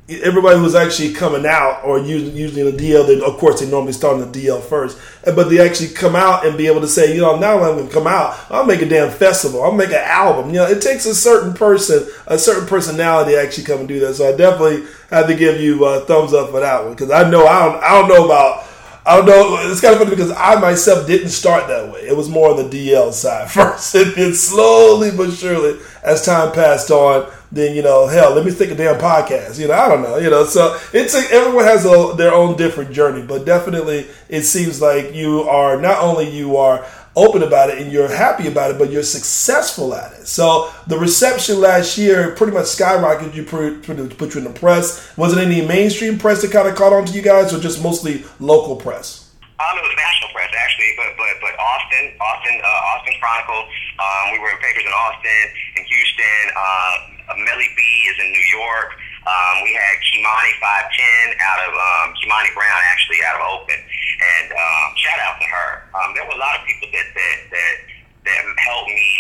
everybody 0.10 0.58
who's 0.58 0.76
actually 0.76 1.12
coming 1.12 1.46
out 1.46 1.82
or 1.84 1.98
in 1.98 2.06
the 2.06 2.12
DL, 2.12 3.06
they, 3.06 3.22
of 3.22 3.38
course 3.38 3.60
they 3.60 3.70
normally 3.70 3.92
start 3.92 4.20
in 4.22 4.32
the 4.32 4.40
DL 4.40 4.64
first, 4.64 4.98
but 5.26 5.50
they 5.50 5.60
actually 5.60 5.90
come 5.90 6.16
out 6.16 6.46
and 6.46 6.58
be 6.58 6.68
able 6.68 6.80
to 6.80 6.88
say, 6.88 7.14
you 7.14 7.22
know, 7.22 7.38
now 7.38 7.62
I'm 7.62 7.76
going 7.76 7.88
to 7.88 7.94
come 7.94 8.08
out, 8.08 8.38
I'll 8.50 8.66
make 8.66 8.82
a 8.82 8.86
damn 8.88 9.12
festival, 9.12 9.64
I'll 9.64 9.74
make 9.74 9.90
an 9.90 9.96
album. 9.96 10.50
You 10.50 10.58
know, 10.58 10.66
it 10.66 10.82
takes 10.82 11.06
a 11.06 11.14
certain 11.14 11.54
person, 11.54 12.08
a 12.28 12.38
certain 12.38 12.68
personality 12.68 13.32
to 13.32 13.42
actually 13.42 13.66
come 13.66 13.80
and 13.80 13.88
do 13.88 14.00
that. 14.00 14.14
So 14.16 14.34
I 14.34 14.38
definitely 14.38 14.88
have 15.10 15.28
to 15.28 15.36
give 15.36 15.60
you 15.60 15.84
a 15.84 16.00
thumbs 16.02 16.34
up 16.34 16.52
for 16.52 16.62
that 16.62 16.84
one 16.84 16.94
because 16.94 17.12
I 17.12 17.30
know 17.30 17.46
I 17.46 17.66
don't, 17.66 17.84
I 17.84 17.90
don't 18.00 18.08
know 18.08 18.26
about. 18.26 18.64
I 19.06 19.16
don't 19.16 19.26
know. 19.26 19.72
It's 19.72 19.80
kind 19.80 19.94
of 19.94 20.00
funny 20.00 20.10
because 20.10 20.32
I 20.32 20.60
myself 20.60 21.08
didn't 21.08 21.30
start 21.30 21.70
that 21.70 21.94
way. 21.94 22.02
It 22.02 22.18
was 22.18 22.28
more 22.28 22.50
on 22.52 22.58
the 22.58 22.64
DL 22.64 23.14
side 23.14 23.50
first, 23.52 23.96
and 23.96 24.14
then 24.14 24.34
slowly 24.34 25.12
but 25.16 25.32
surely, 25.32 25.80
as 26.04 26.26
time 26.26 26.52
passed 26.52 26.92
on, 26.92 27.32
then 27.52 27.76
you 27.76 27.82
know, 27.82 28.08
hell, 28.08 28.34
let 28.34 28.46
me 28.46 28.52
think 28.52 28.72
a 28.72 28.76
damn 28.76 29.00
podcast. 29.00 29.60
You 29.60 29.68
know, 29.68 29.74
I 29.74 29.88
don't 29.88 30.02
know. 30.02 30.18
You 30.18 30.30
know, 30.30 30.46
so 30.46 30.80
it's 30.94 31.16
a, 31.16 31.20
everyone 31.32 31.66
has 31.66 31.86
a, 31.86 32.16
their 32.18 32.34
own 32.34 32.58
different 32.58 32.92
journey, 32.92 33.26
but 33.26 33.46
definitely 33.46 34.08
it 34.30 34.44
seems 34.44 34.82
like 34.82 35.14
you 35.14 35.42
are 35.44 35.80
not 35.80 36.02
only 36.02 36.30
you 36.30 36.58
are 36.58 36.86
open 37.18 37.42
about 37.42 37.72
it 37.72 37.80
and 37.80 37.92
you're 37.92 38.08
happy 38.08 38.48
about 38.48 38.70
it, 38.70 38.78
but 38.78 38.92
you're 38.92 39.02
successful 39.02 39.94
at 39.96 40.14
it. 40.14 40.28
So 40.28 40.72
the 40.86 41.00
reception 41.00 41.60
last 41.60 41.98
year 41.98 42.36
pretty 42.36 42.54
much 42.54 42.66
skyrocketed. 42.66 43.34
You 43.34 43.44
put, 43.44 43.82
put 44.18 44.36
you 44.36 44.42
in 44.42 44.44
the 44.46 44.58
press. 44.58 45.18
Was 45.18 45.36
it 45.36 45.40
any 45.40 45.66
mainstream 45.66 46.20
press 46.20 46.44
that 46.44 46.52
kind 46.52 46.68
of 46.68 46.76
caught 46.76 46.94
on 46.94 47.06
to 47.06 47.14
you 47.14 47.24
guys, 47.24 47.54
or 47.54 47.60
just 47.60 47.82
mostly 47.82 48.24
local 48.40 48.76
press? 48.76 49.32
Um, 49.58 49.74
it 49.74 49.82
was 49.82 49.98
national 49.98 50.30
press 50.38 50.54
actually, 50.54 50.94
but 50.94 51.18
but 51.18 51.34
but 51.42 51.58
Austin, 51.58 52.14
Austin, 52.22 52.62
uh, 52.62 52.90
Austin 52.94 53.14
Chronicle. 53.18 53.66
Um, 53.98 54.26
we 54.34 54.38
were 54.38 54.54
in 54.54 54.58
papers 54.62 54.86
in 54.86 54.94
Austin, 54.94 55.46
in 55.82 55.84
Houston. 55.90 56.44
Uh, 56.54 57.07
Melly 57.36 57.70
B 57.76 57.82
is 58.08 58.18
in 58.24 58.32
New 58.32 58.48
York. 58.56 58.96
Um, 59.28 59.56
we 59.68 59.76
had 59.76 59.96
Kimani 60.08 60.54
Five 60.64 60.88
Ten 60.96 61.26
out 61.44 61.60
of 61.68 61.72
um, 61.76 62.08
Kimani 62.16 62.48
Brown 62.56 62.80
actually 62.88 63.20
out 63.28 63.36
of 63.36 63.44
Oakland, 63.44 63.84
and 63.84 64.48
um, 64.56 64.88
shout 64.96 65.20
out 65.20 65.36
to 65.36 65.48
her. 65.52 65.70
Um, 65.92 66.16
there 66.16 66.24
were 66.24 66.38
a 66.38 66.40
lot 66.40 66.56
of 66.56 66.64
people 66.64 66.88
that 66.96 67.08
that 67.12 67.38
that 67.52 67.76
that 68.24 68.42
helped 68.64 68.88
me 68.88 69.12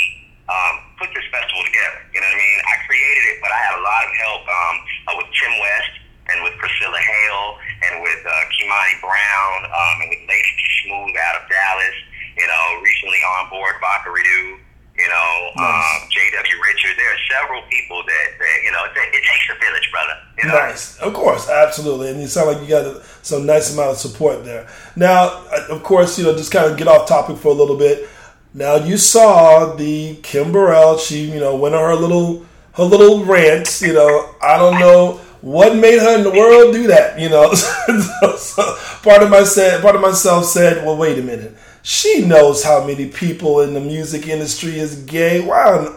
um, 0.48 0.76
put 0.96 1.12
this 1.12 1.28
festival 1.28 1.60
together. 1.67 2.00
You 2.15 2.24
know 2.24 2.30
what 2.32 2.39
I 2.39 2.43
mean? 2.43 2.60
I 2.63 2.76
created 2.88 3.24
it, 3.36 3.38
but 3.43 3.52
I 3.52 3.60
had 3.67 3.76
a 3.76 3.84
lot 3.84 4.02
of 4.08 4.12
help 4.15 4.43
um, 4.48 4.76
uh, 5.12 5.13
with 5.20 5.30
Tim 5.36 5.54
West 5.60 5.93
and 6.32 6.38
with 6.43 6.56
Priscilla 6.56 7.00
Hale 7.00 7.48
and 7.88 7.93
with 8.04 8.22
uh, 8.24 8.32
Kimani 8.56 8.96
Brown 9.04 9.58
um, 9.67 9.96
and 10.08 10.10
with 10.12 10.24
Lady 10.24 10.54
Smooth 10.84 11.15
out 11.20 11.43
of 11.43 11.52
Dallas. 11.52 11.98
You 12.39 12.48
know, 12.48 12.63
recently 12.80 13.20
on 13.36 13.50
board 13.50 13.76
Baca 13.82 14.08
Redu. 14.08 14.62
You 15.08 15.13
know, 15.13 15.63
Nice. 15.63 16.04
um, 16.04 16.10
J.W. 16.12 16.56
Richard. 16.67 16.98
There 16.98 17.08
are 17.08 17.24
several 17.32 17.62
people 17.70 18.04
that, 18.04 18.28
that 18.39 18.58
you 18.65 18.72
know, 18.72 18.84
it, 18.84 19.15
it 19.15 19.24
takes 19.24 19.48
a 19.50 19.58
village, 19.63 19.89
brother. 19.89 20.13
You 20.38 20.50
know? 20.50 20.54
Nice, 20.67 20.98
of 21.00 21.13
course, 21.13 21.48
absolutely, 21.50 22.10
and 22.12 22.20
you 22.20 22.28
sound 22.28 22.52
like 22.52 22.62
you 22.62 22.67
got 22.67 22.84
a, 22.86 23.02
some 23.22 23.46
nice 23.46 23.74
amount 23.74 23.91
of 23.91 23.98
support 23.98 24.43
there. 24.43 24.67
Now, 24.98 25.46
uh, 25.50 25.67
of 25.70 25.82
course, 25.84 26.20
you 26.20 26.26
know, 26.26 26.36
just 26.36 26.52
kind 26.52 26.70
of 26.70 26.78
get 26.78 26.89
off 26.89 27.08
topic 27.08 27.38
for 27.38 27.48
a 27.48 27.54
little 27.54 27.78
bit. 27.78 28.10
Now, 28.54 28.76
you 28.76 28.98
saw 28.98 29.76
the 29.76 30.15
Kim 30.24 30.52
Burrell. 30.52 30.98
She, 30.98 31.22
you 31.32 31.39
know, 31.39 31.56
went 31.56 31.74
on 31.74 31.84
her 31.89 31.96
little 31.96 32.46
her 32.74 32.84
little 32.84 33.24
rant. 33.24 33.80
You 33.82 33.93
know, 33.93 34.36
I 34.41 34.58
don't 34.58 34.78
know 34.78 35.22
what 35.39 35.76
made 35.78 36.00
her 36.00 36.17
in 36.17 36.24
the 36.24 36.32
world 36.32 36.74
do 36.74 36.88
that. 36.88 37.17
You 37.17 37.30
know, 37.30 37.54
so, 37.54 38.36
so 38.38 38.78
part 39.04 39.24
of 39.24 39.30
my 39.30 39.43
said, 39.46 39.82
part 39.82 39.96
of 39.96 40.02
myself 40.02 40.43
said, 40.46 40.86
well, 40.86 40.98
wait 40.98 41.17
a 41.17 41.22
minute. 41.24 41.56
She 41.88 42.26
knows 42.26 42.65
how 42.65 42.86
many 42.86 43.08
people 43.08 43.62
in 43.62 43.73
the 43.73 43.80
music 43.80 44.28
industry 44.28 44.78
is 44.78 45.04
gay. 45.04 45.39
Why, 45.39 45.88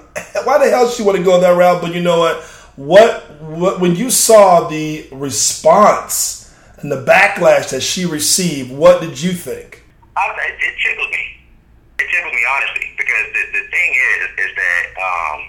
why 0.44 0.64
the 0.64 0.70
hell 0.70 0.88
she 0.88 1.02
want 1.02 1.18
to 1.18 1.24
go 1.24 1.40
that 1.40 1.50
route? 1.50 1.82
But 1.82 1.96
you 1.96 2.00
know 2.00 2.20
what? 2.20 2.44
What, 2.76 3.28
what 3.42 3.80
when 3.80 3.96
you 3.96 4.08
saw 4.08 4.68
the 4.68 5.08
response 5.10 6.54
and 6.78 6.92
the 6.92 7.04
backlash 7.04 7.70
that 7.70 7.82
she 7.82 8.06
received, 8.06 8.70
what 8.70 9.00
did 9.00 9.20
you 9.20 9.32
think? 9.32 9.82
I, 10.16 10.30
it, 10.38 10.74
tickled 10.78 11.10
me. 11.10 11.42
It 11.98 12.06
tickled 12.06 12.34
me 12.34 12.42
honestly 12.54 12.86
because 12.96 13.26
the, 13.34 13.58
the 13.58 13.64
thing 13.74 13.90
is 13.90 14.46
is 14.46 14.54
that 14.54 14.84
um, 14.94 15.40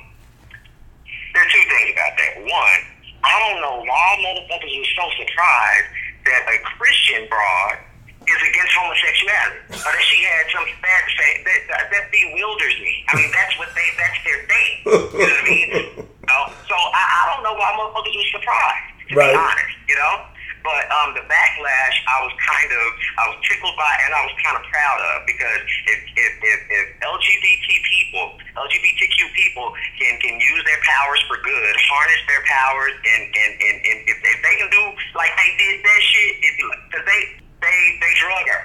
there 1.35 1.43
are 1.45 1.51
two 1.53 1.65
things 1.69 1.93
about 1.93 2.17
that. 2.17 2.41
One, 2.41 2.81
I 3.23 3.37
don't 3.45 3.61
know 3.61 3.85
why 3.85 4.17
motherfuckers 4.25 4.73
were 4.73 4.91
so 4.97 5.05
surprised 5.21 5.85
that 6.25 6.49
a 6.49 6.57
Christian 6.65 7.29
broad 7.29 7.90
is 8.31 8.41
against 8.47 8.71
homosexuality 8.75 9.59
or 9.83 9.91
that 9.91 10.05
she 10.07 10.19
had 10.23 10.43
some 10.55 10.65
bad 10.79 11.03
say. 11.19 11.31
That, 11.43 11.59
that, 11.69 11.83
that 11.91 12.05
bewilders 12.11 12.75
me. 12.79 13.03
I 13.11 13.19
mean, 13.19 13.31
that's 13.35 13.55
what 13.59 13.69
they 13.75 13.87
that's 13.99 14.19
their 14.23 14.39
thing. 14.47 14.71
You 14.85 14.91
know 14.91 15.35
what 15.35 15.41
I 15.41 15.45
mean? 15.47 15.67
You 15.71 16.27
know? 16.31 16.43
So 16.67 16.75
I, 16.75 17.03
I 17.03 17.21
don't 17.33 17.43
know 17.43 17.55
why 17.57 17.69
motherfuckers 17.75 18.15
were 18.15 18.31
surprised. 18.39 18.87
To 19.11 19.15
Right. 19.19 19.33
be 19.33 19.35
honest, 19.35 19.75
you 19.91 19.97
know. 19.99 20.15
But 20.61 20.85
um, 20.93 21.17
the 21.17 21.25
backlash, 21.25 21.95
I 22.05 22.21
was 22.21 22.31
kind 22.37 22.69
of, 22.69 22.85
I 23.17 23.23
was 23.33 23.37
tickled 23.49 23.73
by, 23.75 23.91
and 24.05 24.13
I 24.13 24.21
was 24.29 24.33
kind 24.45 24.53
of 24.55 24.63
proud 24.69 24.99
of 25.09 25.25
because 25.25 25.65
if 25.89 25.99
if, 26.15 26.31
if, 26.37 26.59
if 26.69 26.85
LGBT 27.01 27.67
people, 27.81 28.37
LGBTQ 28.55 29.19
people 29.33 29.73
can 29.97 30.21
can 30.21 30.37
use 30.37 30.61
their 30.69 30.77
powers 30.85 31.17
for 31.25 31.41
good, 31.41 31.73
harness 31.89 32.21
their 32.29 32.45
powers, 32.45 32.93
and 32.93 33.23
and, 33.25 33.51
and, 33.57 33.77
and 33.89 33.97
if, 34.05 34.17
if 34.21 34.37
they 34.45 34.55
can 34.61 34.69
do 34.69 34.83
like 35.17 35.33
they 35.33 35.49
did 35.57 35.81
that 35.81 36.01
shit, 36.05 36.31
because 36.39 37.05
they 37.09 37.21
they 37.61 37.77
they 38.01 38.13
drug 38.19 38.45
her. 38.49 38.61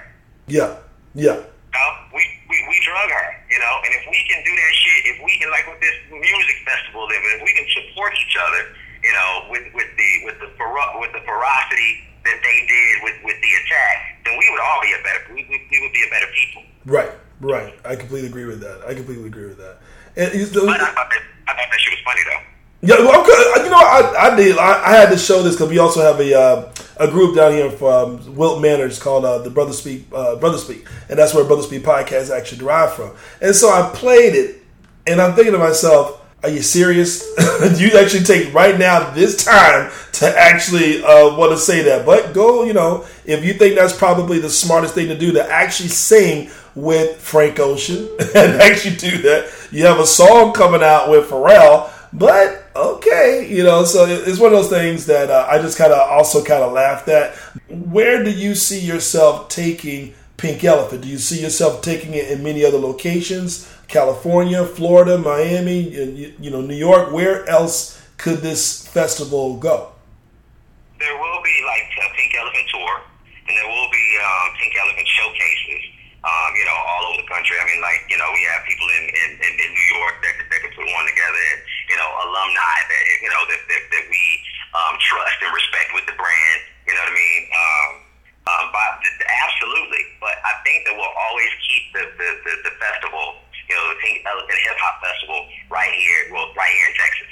Yeah, 0.48 0.76
yeah. 1.14 1.24
You 1.24 1.40
know? 1.40 1.44
we, 2.16 2.24
we 2.48 2.56
we 2.68 2.76
drug 2.80 3.08
her, 3.12 3.28
you 3.52 3.60
know. 3.60 3.74
And 3.84 3.92
if 3.92 4.04
we 4.08 4.20
can 4.24 4.40
do 4.42 4.52
that 4.56 4.72
shit, 4.72 5.00
if 5.12 5.18
we 5.20 5.36
can 5.36 5.52
like 5.52 5.68
with 5.68 5.80
this 5.84 5.96
music 6.08 6.56
festival, 6.64 7.04
if 7.12 7.42
we 7.44 7.52
can 7.52 7.68
support 7.76 8.16
each 8.16 8.36
other, 8.40 8.72
you 9.04 9.12
know, 9.12 9.30
with 9.52 9.66
with 9.76 9.90
the 9.96 10.10
with 10.24 10.38
the 10.40 10.50
fero- 10.56 10.96
with 10.98 11.12
the 11.12 11.22
ferocity 11.28 12.08
that 12.24 12.38
they 12.40 12.58
did 12.64 12.94
with 13.04 13.16
with 13.22 13.38
the 13.38 13.52
attack, 13.60 14.24
then 14.24 14.34
we 14.40 14.46
would 14.48 14.62
all 14.64 14.80
be 14.80 14.92
a 14.96 15.00
better 15.04 15.20
we, 15.30 15.44
we, 15.52 15.56
we 15.68 15.76
would 15.84 15.92
be 15.92 16.02
a 16.06 16.10
better 16.10 16.30
people. 16.32 16.62
Right, 16.88 17.12
right. 17.40 17.74
I 17.84 17.96
completely 17.96 18.28
agree 18.32 18.46
with 18.46 18.60
that. 18.64 18.86
I 18.86 18.94
completely 18.94 19.26
agree 19.26 19.46
with 19.46 19.58
that. 19.58 19.78
And 20.16 20.32
you 20.32 20.48
but 20.48 20.80
I 20.80 20.90
thought 20.96 21.10
that 21.12 21.22
I 21.46 21.52
thought 21.52 21.68
that 21.68 21.82
was 21.92 22.02
funny 22.04 22.24
though. 22.24 22.42
Yeah, 22.82 23.00
well, 23.00 23.20
okay. 23.20 23.64
You 23.64 23.70
know, 23.70 23.76
I, 23.76 24.32
I 24.32 24.36
did. 24.36 24.56
I, 24.58 24.92
I 24.92 24.92
had 24.96 25.10
to 25.10 25.18
show 25.18 25.42
this 25.42 25.56
because 25.56 25.70
we 25.70 25.78
also 25.78 26.00
have 26.00 26.20
a 26.20 26.38
uh, 26.38 26.72
a 26.98 27.08
group 27.08 27.36
down 27.36 27.52
here 27.52 27.70
from 27.70 28.34
Wilton 28.34 28.62
Manors 28.62 28.98
called 28.98 29.24
uh, 29.24 29.38
the 29.38 29.50
Brother 29.50 29.72
Speak 29.72 30.06
uh, 30.12 30.36
Brother 30.36 30.58
Speak, 30.58 30.86
and 31.08 31.18
that's 31.18 31.34
where 31.34 31.44
Brother 31.44 31.62
Speak 31.62 31.82
podcast 31.82 32.30
actually 32.30 32.58
derived 32.58 32.94
from. 32.94 33.12
And 33.40 33.54
so 33.54 33.68
I 33.68 33.90
played 33.94 34.34
it, 34.34 34.62
and 35.06 35.20
I'm 35.20 35.34
thinking 35.34 35.52
to 35.52 35.58
myself, 35.58 36.24
"Are 36.42 36.48
you 36.48 36.62
serious? 36.62 37.20
Do 37.36 37.76
you 37.84 37.98
actually 37.98 38.24
take 38.24 38.52
right 38.54 38.78
now 38.78 39.10
this 39.10 39.44
time 39.44 39.90
to 40.14 40.38
actually 40.38 41.02
uh, 41.02 41.36
want 41.36 41.52
to 41.52 41.58
say 41.58 41.82
that?" 41.82 42.06
But 42.06 42.34
go, 42.34 42.64
you 42.64 42.72
know, 42.72 43.06
if 43.24 43.44
you 43.44 43.54
think 43.54 43.76
that's 43.76 43.96
probably 43.96 44.38
the 44.38 44.50
smartest 44.50 44.94
thing 44.94 45.08
to 45.08 45.18
do 45.18 45.32
to 45.32 45.50
actually 45.50 45.90
sing 45.90 46.50
with 46.76 47.18
Frank 47.18 47.58
Ocean 47.58 48.06
and 48.20 48.60
actually 48.60 48.96
do 48.96 49.22
that. 49.22 49.50
You 49.72 49.86
have 49.86 49.98
a 49.98 50.06
song 50.06 50.52
coming 50.52 50.82
out 50.82 51.10
with 51.10 51.30
Pharrell 51.30 51.90
but 52.16 52.64
okay, 52.74 53.46
you 53.46 53.62
know, 53.62 53.84
so 53.84 54.06
it's 54.06 54.38
one 54.38 54.52
of 54.52 54.58
those 54.58 54.70
things 54.70 55.04
that 55.06 55.30
uh, 55.30 55.46
I 55.50 55.58
just 55.60 55.76
kind 55.76 55.92
of 55.92 55.98
also 56.10 56.42
kind 56.42 56.62
of 56.62 56.72
laughed 56.72 57.08
at. 57.08 57.34
Where 57.68 58.24
do 58.24 58.30
you 58.30 58.54
see 58.54 58.80
yourself 58.80 59.50
taking 59.50 60.14
Pink 60.38 60.64
Elephant? 60.64 61.02
Do 61.02 61.08
you 61.08 61.18
see 61.18 61.42
yourself 61.42 61.82
taking 61.82 62.14
it 62.14 62.30
in 62.30 62.42
many 62.42 62.64
other 62.64 62.78
locations? 62.78 63.70
California, 63.88 64.64
Florida, 64.64 65.18
Miami, 65.18 66.34
you 66.40 66.50
know, 66.50 66.62
New 66.62 66.74
York. 66.74 67.12
Where 67.12 67.46
else 67.48 68.00
could 68.16 68.38
this 68.38 68.88
festival 68.88 69.58
go? 69.58 69.92
There 70.98 71.16
will 71.18 71.42
be 71.44 71.64
like 71.66 72.10
a 72.10 72.16
Pink 72.16 72.34
Elephant 72.34 72.68
tour, 72.72 73.00
and 73.46 73.56
there 73.58 73.68
will 73.68 73.90
be 73.92 74.18
um, 74.24 74.56
Pink 74.58 74.74
Elephant 74.74 75.06
showcases 75.06 75.96
um, 76.26 76.50
you 76.58 76.66
know, 76.66 76.74
all 76.74 77.02
over 77.06 77.22
the 77.22 77.28
country. 77.30 77.54
I 77.54 77.64
mean, 77.70 77.78
like, 77.78 78.02
you 78.10 78.18
know, 78.18 78.26
we 78.34 78.42
have 78.50 78.66
people 78.66 78.88
in, 78.98 79.04
in, 79.06 79.30
in, 79.46 79.52
in 79.62 79.68
New 79.70 79.88
York 79.94 80.14
that, 80.26 80.34
that 80.42 80.58
can 80.58 80.72
put 80.74 80.86
one 80.90 81.06
together 81.06 81.42
and, 81.54 81.60
you 81.96 82.04
know, 82.04 82.12
alumni 82.28 82.76
that, 82.92 83.04
you 83.24 83.30
know, 83.32 83.42
that, 83.48 83.62
that, 83.72 83.82
that 83.88 84.04
we 84.12 84.24
um, 84.76 85.00
trust 85.00 85.40
and 85.40 85.48
respect 85.48 85.96
with 85.96 86.04
the 86.04 86.12
brand. 86.20 86.60
You 86.84 86.92
know 86.92 87.08
what 87.08 87.16
I 87.16 87.24
mean? 87.24 87.42
Um, 87.56 87.88
um, 88.52 88.64
but 88.68 89.00
absolutely. 89.24 90.04
But 90.20 90.36
I 90.44 90.60
think 90.60 90.84
that 90.84 90.92
we'll 90.92 91.16
always 91.16 91.48
keep 91.64 91.88
the, 91.96 92.04
the, 92.20 92.28
the, 92.44 92.52
the 92.68 92.72
festival, 92.76 93.40
you 93.64 93.72
know, 93.80 93.96
the 93.96 93.98
Pink 94.04 94.28
Elephant 94.28 94.60
Hip 94.60 94.76
Hop 94.76 95.00
Festival 95.00 95.40
right 95.72 95.94
here, 95.96 96.36
well, 96.36 96.52
right 96.52 96.68
here 96.68 96.88
in 96.92 96.96
Texas. 97.00 97.30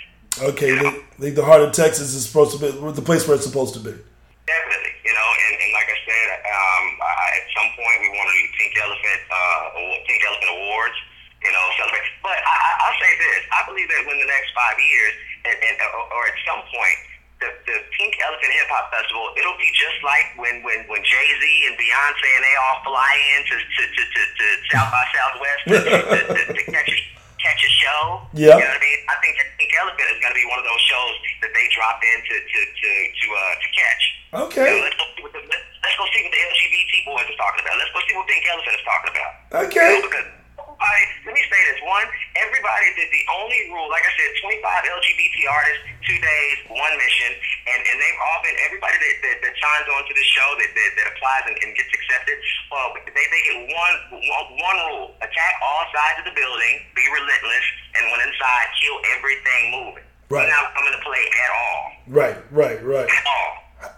Okay, 0.48 0.70
you 0.72 0.80
know? 0.80 0.96
the, 1.20 1.28
the 1.36 1.44
heart 1.44 1.60
of 1.60 1.76
Texas 1.76 2.16
is 2.16 2.24
supposed 2.24 2.56
to 2.56 2.58
be 2.58 2.72
the 2.72 3.04
place 3.04 3.28
where 3.28 3.36
it's 3.36 3.44
supposed 3.44 3.76
to 3.76 3.84
be. 3.84 3.92
Definitely, 3.92 4.94
you 5.04 5.12
know, 5.12 5.28
and, 5.44 5.54
and 5.60 5.70
like 5.76 5.92
I 5.92 5.98
said, 6.08 6.26
um, 6.40 6.84
I, 7.04 7.12
at 7.36 7.46
some 7.52 7.68
point 7.76 7.96
we 8.00 8.08
want 8.16 8.32
to 8.32 8.36
do 8.40 8.44
Pink 8.56 8.72
Elephant, 8.80 9.20
uh, 9.28 9.62
Pink 10.08 10.20
Elephant 10.24 10.52
Awards, 10.56 10.98
you 11.44 11.52
know, 11.52 11.64
celebrate. 11.76 12.08
But 12.24 12.40
I, 12.40 12.54
I, 12.56 12.70
I'll 12.88 12.98
say 12.98 13.12
this: 13.20 13.40
I 13.52 13.60
believe 13.68 13.88
that 13.92 14.00
in 14.08 14.18
the 14.18 14.30
next 14.30 14.50
five 14.56 14.76
years, 14.80 15.14
and, 15.44 15.56
and 15.60 15.76
or 15.92 16.22
at 16.24 16.36
some 16.48 16.64
point, 16.72 16.98
the, 17.44 17.48
the 17.68 17.76
Pink 17.92 18.16
Elephant 18.24 18.52
Hip 18.56 18.68
Hop 18.72 18.88
Festival, 18.88 19.28
it'll 19.36 19.60
be 19.60 19.68
just 19.76 20.00
like 20.00 20.32
when 20.40 20.64
when 20.64 20.88
when 20.88 21.04
Jay 21.04 21.28
Z 21.36 21.44
and 21.68 21.76
Beyonce 21.76 22.28
and 22.32 22.42
they 22.42 22.56
all 22.64 22.78
fly 22.88 23.12
in 23.36 23.40
to 23.44 23.56
to 23.60 23.82
to, 23.84 24.02
to, 24.02 24.20
to 24.24 24.46
South 24.72 24.88
by 24.88 25.04
Southwest 25.12 25.60
to, 25.68 25.76
to, 25.84 25.96
to, 26.32 26.42
to 26.56 26.62
catch 26.72 26.88
a 26.88 26.98
catch 27.36 27.60
a 27.60 27.70
show. 27.70 28.02
Yeah. 28.34 28.58
You 28.58 28.66
know 28.66 28.74
what 28.74 28.82
I 28.82 28.82
mean? 28.82 29.00
I 29.06 29.16
think 29.22 29.38
that 29.38 29.46
Pink 29.62 29.70
Elephant 29.78 30.10
is 30.10 30.18
going 30.18 30.34
to 30.34 30.40
be 30.42 30.42
one 30.50 30.58
of 30.58 30.66
those 30.66 30.82
shows 30.90 31.14
that 31.38 31.54
they 31.54 31.70
drop 31.70 32.02
in 32.02 32.18
to 32.18 32.34
to, 32.34 33.26
uh, 33.30 33.54
to 33.62 33.68
catch. 33.70 34.02
Okay. 34.50 34.66
You 34.66 34.74
know, 34.74 34.90
let's, 34.90 34.98
go 34.98 35.06
see 35.14 35.22
what 35.22 35.32
the, 35.38 35.42
let's 35.46 35.94
go 35.94 36.04
see 36.10 36.20
what 36.26 36.34
the 36.34 36.42
LGBT 36.50 36.92
boys 37.06 37.26
are 37.30 37.38
talking 37.38 37.62
about. 37.62 37.78
Let's 37.78 37.94
go 37.94 38.00
see 38.10 38.14
what 38.18 38.26
Pink 38.26 38.42
Elephant 38.50 38.74
is 38.74 38.82
talking 38.82 39.10
about. 39.14 39.30
Okay. 39.70 39.86
You 39.86 40.02
know, 40.02 40.08
because 40.10 40.26
everybody, 40.58 41.04
let 41.24 41.34
me 41.34 41.44
say 41.46 41.60
this. 41.70 41.80
One, 41.86 42.06
everybody 42.36 42.86
did 42.96 43.08
the 43.08 43.24
only 43.38 43.60
rule, 43.72 43.88
like 43.88 44.04
I 44.04 44.12
said, 44.18 44.28
25 44.42 44.90
LGBT 45.00 45.36
artists, 45.48 45.82
two 46.04 46.18
days, 46.18 46.56
one 46.68 46.94
mission, 46.98 47.32
and, 47.70 47.80
and 47.80 47.96
they've 47.96 48.20
all 48.20 48.40
been, 48.44 48.56
everybody 48.66 48.96
that, 48.98 49.14
that, 49.22 49.36
that 49.44 49.54
signs 49.56 49.86
on 49.96 50.02
to 50.04 50.14
the 50.14 50.26
show, 50.34 50.48
that, 50.60 50.70
that, 50.74 50.90
that 50.98 51.06
applies 51.16 51.44
and, 51.48 51.56
and 51.64 51.70
gets 51.76 51.92
accepted, 51.92 52.36
well, 52.68 52.92
they, 53.06 53.26
they 53.30 53.40
get 53.46 53.56
one, 53.70 53.94
one, 54.12 54.46
one 54.60 54.78
rule. 54.90 55.06
Attack 55.24 55.54
all 55.62 55.83
sides 55.94 56.18
of 56.18 56.26
the 56.26 56.34
building, 56.34 56.74
be 56.98 57.06
relentless, 57.14 57.66
and 57.94 58.02
when 58.10 58.20
inside, 58.26 58.66
kill 58.82 58.98
everything 59.14 59.62
moving. 59.70 60.06
Right. 60.28 60.50
Not 60.50 60.74
coming 60.74 60.92
to 60.98 61.02
play 61.06 61.22
at 61.22 61.50
all. 61.54 61.82
Right, 62.10 62.38
right, 62.50 62.78
right. 62.82 63.06
At 63.06 63.24
all. 63.30 63.50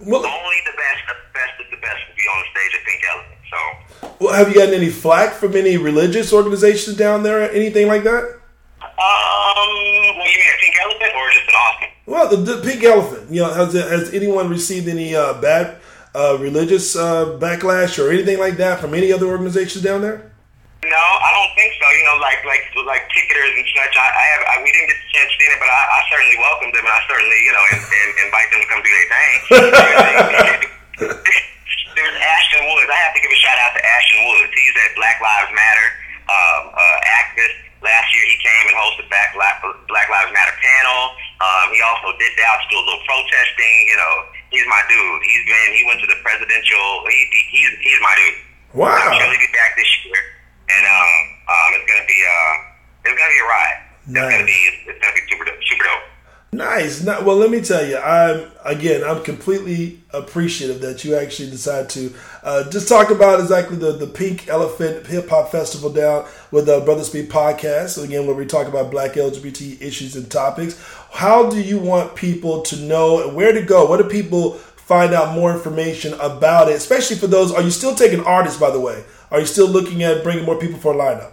Well, 0.04 0.26
Only 0.26 0.61
the 0.68 0.76
best, 0.76 1.00
the 1.09 1.16
best 1.32 1.54
of 1.62 1.66
the 1.72 1.80
best 1.80 2.00
will 2.04 2.18
be 2.18 2.26
on 2.28 2.38
the 2.44 2.48
stage 2.52 2.72
at 2.76 2.82
Pink 2.85 3.02
Elephant. 3.09 3.40
So, 3.48 3.59
well, 4.20 4.35
have 4.35 4.48
you 4.48 4.54
gotten 4.54 4.74
any 4.74 4.90
flack 4.90 5.32
from 5.32 5.56
any 5.56 5.76
religious 5.76 6.32
organizations 6.32 6.96
down 6.96 7.22
there, 7.22 7.42
or 7.42 7.48
anything 7.48 7.87
like 7.87 8.02
that? 8.04 8.24
um, 8.82 8.92
well, 9.00 10.28
you 10.28 10.38
mean 10.38 10.52
a 10.52 10.61
Pink 10.61 10.76
Elephant 10.82 11.12
or 11.16 11.30
just 11.30 11.48
an 11.48 11.54
Austin? 11.54 11.88
Well, 12.06 12.28
the, 12.28 12.37
the 12.37 12.62
pink 12.62 12.85
elephant. 12.85 13.30
You 13.30 13.42
know, 13.42 13.52
has 13.52 13.72
has 13.74 14.12
anyone 14.14 14.48
received 14.48 14.88
any 14.88 15.14
uh, 15.14 15.40
bad 15.40 15.78
uh, 16.14 16.37
religious 16.40 16.96
uh, 16.96 17.38
backlash 17.40 18.02
or 18.02 18.11
anything 18.11 18.38
like 18.38 18.56
that 18.59 18.80
from 18.80 18.94
any 18.94 19.12
other 19.12 19.26
organizations 19.26 19.82
down 19.85 20.02
there? 20.02 20.32
No, 20.87 21.03
I 21.03 21.31
don't 21.35 21.51
think 21.59 21.75
so. 21.75 21.87
You 21.90 22.05
know, 22.07 22.16
like 22.22 22.46
like 22.46 22.62
like 22.87 23.11
ticketers 23.11 23.53
and 23.59 23.66
such. 23.75 23.94
I, 23.99 24.07
I 24.07 24.25
have 24.38 24.42
I, 24.46 24.55
we 24.62 24.70
didn't 24.70 24.94
get 24.94 24.99
the 25.03 25.09
chance 25.11 25.31
to 25.31 25.37
see 25.37 25.51
it, 25.51 25.59
but 25.59 25.66
I, 25.66 25.83
I 25.83 25.99
certainly 26.07 26.38
welcome 26.38 26.70
them, 26.70 26.87
and 26.87 26.94
I 26.94 27.03
certainly 27.11 27.38
you 27.42 27.53
know 27.53 27.64
and, 27.75 27.83
and 27.83 28.11
invite 28.22 28.49
them 28.55 28.61
to 28.62 28.68
come 28.70 28.81
do 28.87 28.92
their 28.94 29.09
thing. 29.11 29.35
There's 31.96 32.16
Ashton 32.22 32.62
Woods. 32.70 32.87
I 32.92 32.99
have 33.03 33.16
to 33.16 33.20
give 33.25 33.33
a 33.33 33.40
shout 33.40 33.59
out 33.66 33.72
to 33.75 33.83
Ashton 33.83 34.20
Woods. 34.31 34.53
He's 34.53 34.77
at 34.85 34.92
Black 34.94 35.18
Lives 35.18 35.51
Matter 35.51 35.88
um, 36.29 36.62
uh, 36.70 36.99
activist. 37.18 37.66
Last 37.83 38.09
year 38.14 38.25
he 38.31 38.37
came 38.40 38.64
and 38.72 38.77
hosted 38.79 39.07
Black 39.11 39.35
Black 39.35 40.09
Lives 40.12 40.31
Matter 40.31 40.55
panel. 40.61 41.18
Um, 41.42 41.66
he 41.75 41.81
also 41.83 42.14
did 42.20 42.31
out 42.46 42.62
to 42.62 42.66
do 42.70 42.77
a 42.79 42.85
little 42.85 43.03
protesting. 43.05 43.77
You 43.90 43.96
know, 43.99 44.14
he's 44.55 44.66
my 44.70 44.83
dude. 44.87 45.22
He's 45.27 45.44
been 45.51 45.68
he 45.75 45.83
went 45.88 45.99
to 46.05 46.09
the 46.09 46.20
presidential. 46.22 46.85
He, 47.11 47.18
he, 47.33 47.40
he's 47.59 47.72
he's 47.83 48.01
my 48.05 48.14
dude. 48.16 48.46
Wow. 48.77 48.92
I'm 48.92 49.16
sure 49.16 49.29
he'll 49.33 49.40
be 49.40 49.53
back 49.57 49.72
this 49.77 49.88
year, 50.05 50.20
and 50.68 50.85
um, 50.87 51.14
um, 51.48 51.68
it's 51.74 51.87
gonna 51.90 52.07
be 52.07 52.20
uh, 52.24 52.55
it's 53.05 53.18
gonna 53.18 53.35
be 53.35 53.40
a 53.40 53.48
ride. 53.48 53.79
Nice. 54.07 54.22
It's 54.22 54.33
gonna 54.33 54.46
be 54.46 54.61
it's 54.90 55.00
gonna 55.00 55.14
be 55.14 55.24
super 55.31 55.44
dope, 55.44 55.62
super 55.64 55.85
dope. 55.85 56.02
Nice. 56.52 57.02
Not, 57.02 57.24
well, 57.24 57.37
let 57.37 57.50
me 57.50 57.61
tell 57.61 57.87
you, 57.87 57.98
I'm 57.98 58.50
again, 58.64 59.05
I'm 59.05 59.22
completely 59.22 60.00
appreciative 60.12 60.81
that 60.81 61.05
you 61.05 61.14
actually 61.14 61.50
decided 61.50 61.90
to 61.90 62.14
uh, 62.42 62.70
just 62.70 62.88
talk 62.88 63.11
about 63.11 63.40
exactly 63.40 63.76
the 63.76 63.92
the 63.92 64.07
Pink 64.07 64.48
Elephant 64.48 65.07
Hip 65.07 65.29
Hop 65.29 65.50
Festival 65.52 65.90
down 65.90 66.26
with 66.50 66.66
the 66.66 66.81
Brother 66.81 67.05
Speak 67.05 67.29
podcast. 67.29 67.90
So 67.90 68.02
Again, 68.05 68.26
where 68.26 68.35
we 68.35 68.46
talk 68.46 68.68
about 68.68 68.90
Black 68.90 69.12
LGBT 69.12 69.83
issues 69.83 70.16
and 70.16 70.31
topics. 70.31 70.83
How 71.12 71.50
do 71.50 71.61
you 71.61 71.79
want 71.79 72.14
people 72.14 72.62
to 72.62 72.76
know 72.76 73.26
and 73.26 73.37
where 73.37 73.52
to 73.52 73.62
go? 73.62 73.85
What 73.87 73.98
do 73.98 74.05
people 74.09 74.52
find 74.52 75.12
out 75.12 75.35
more 75.35 75.52
information 75.52 76.14
about 76.20 76.68
it? 76.68 76.76
Especially 76.76 77.16
for 77.16 77.26
those. 77.26 77.52
Are 77.52 77.62
you 77.62 77.70
still 77.70 77.94
taking 77.94 78.24
artists? 78.24 78.59
By 78.59 78.70
the 78.70 78.81
way, 78.81 79.05
are 79.30 79.40
you 79.40 79.46
still 79.46 79.68
looking 79.68 80.02
at 80.02 80.22
bringing 80.22 80.44
more 80.44 80.58
people 80.58 80.78
for 80.78 80.92
a 80.94 80.96
lineup? 80.96 81.32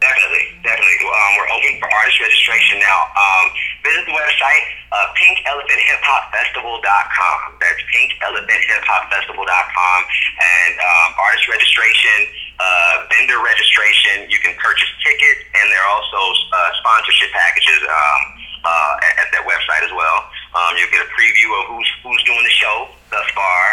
Definitely, 0.00 0.46
definitely. 0.64 0.96
Um, 1.04 1.36
we're 1.36 1.50
open 1.52 1.76
for 1.80 1.92
artist 1.92 2.20
registration 2.20 2.78
now. 2.80 3.04
Um, 3.16 3.50
visit 3.84 4.06
the 4.08 4.12
website, 4.16 4.64
uh, 4.92 5.06
pinkelephanthiphopfestival.com. 5.16 7.38
That's 7.60 7.80
pinkelephanthiphopfestival.com. 7.92 10.04
And 10.40 10.74
um, 10.80 11.14
artist 11.20 11.48
registration, 11.48 12.28
uh, 12.60 13.04
vendor 13.12 13.40
registration, 13.44 14.24
you 14.28 14.38
can 14.40 14.54
purchase 14.56 14.88
tickets, 15.04 15.40
and 15.56 15.70
there 15.72 15.82
are 15.84 15.92
also 16.00 16.16
uh, 16.16 16.72
sponsorship 16.80 17.30
packages 17.32 17.82
um, 17.84 18.22
uh, 18.64 19.04
at, 19.04 19.18
at 19.24 19.28
that 19.36 19.44
website 19.44 19.84
as 19.84 19.92
well. 19.92 20.24
Um, 20.56 20.76
you'll 20.80 20.88
get 20.92 21.04
a 21.04 21.08
preview 21.12 21.52
of 21.60 21.68
who's, 21.76 21.90
who's 22.04 22.22
doing 22.24 22.44
the 22.44 22.50
show 22.56 22.88
thus 23.12 23.28
far. 23.36 23.64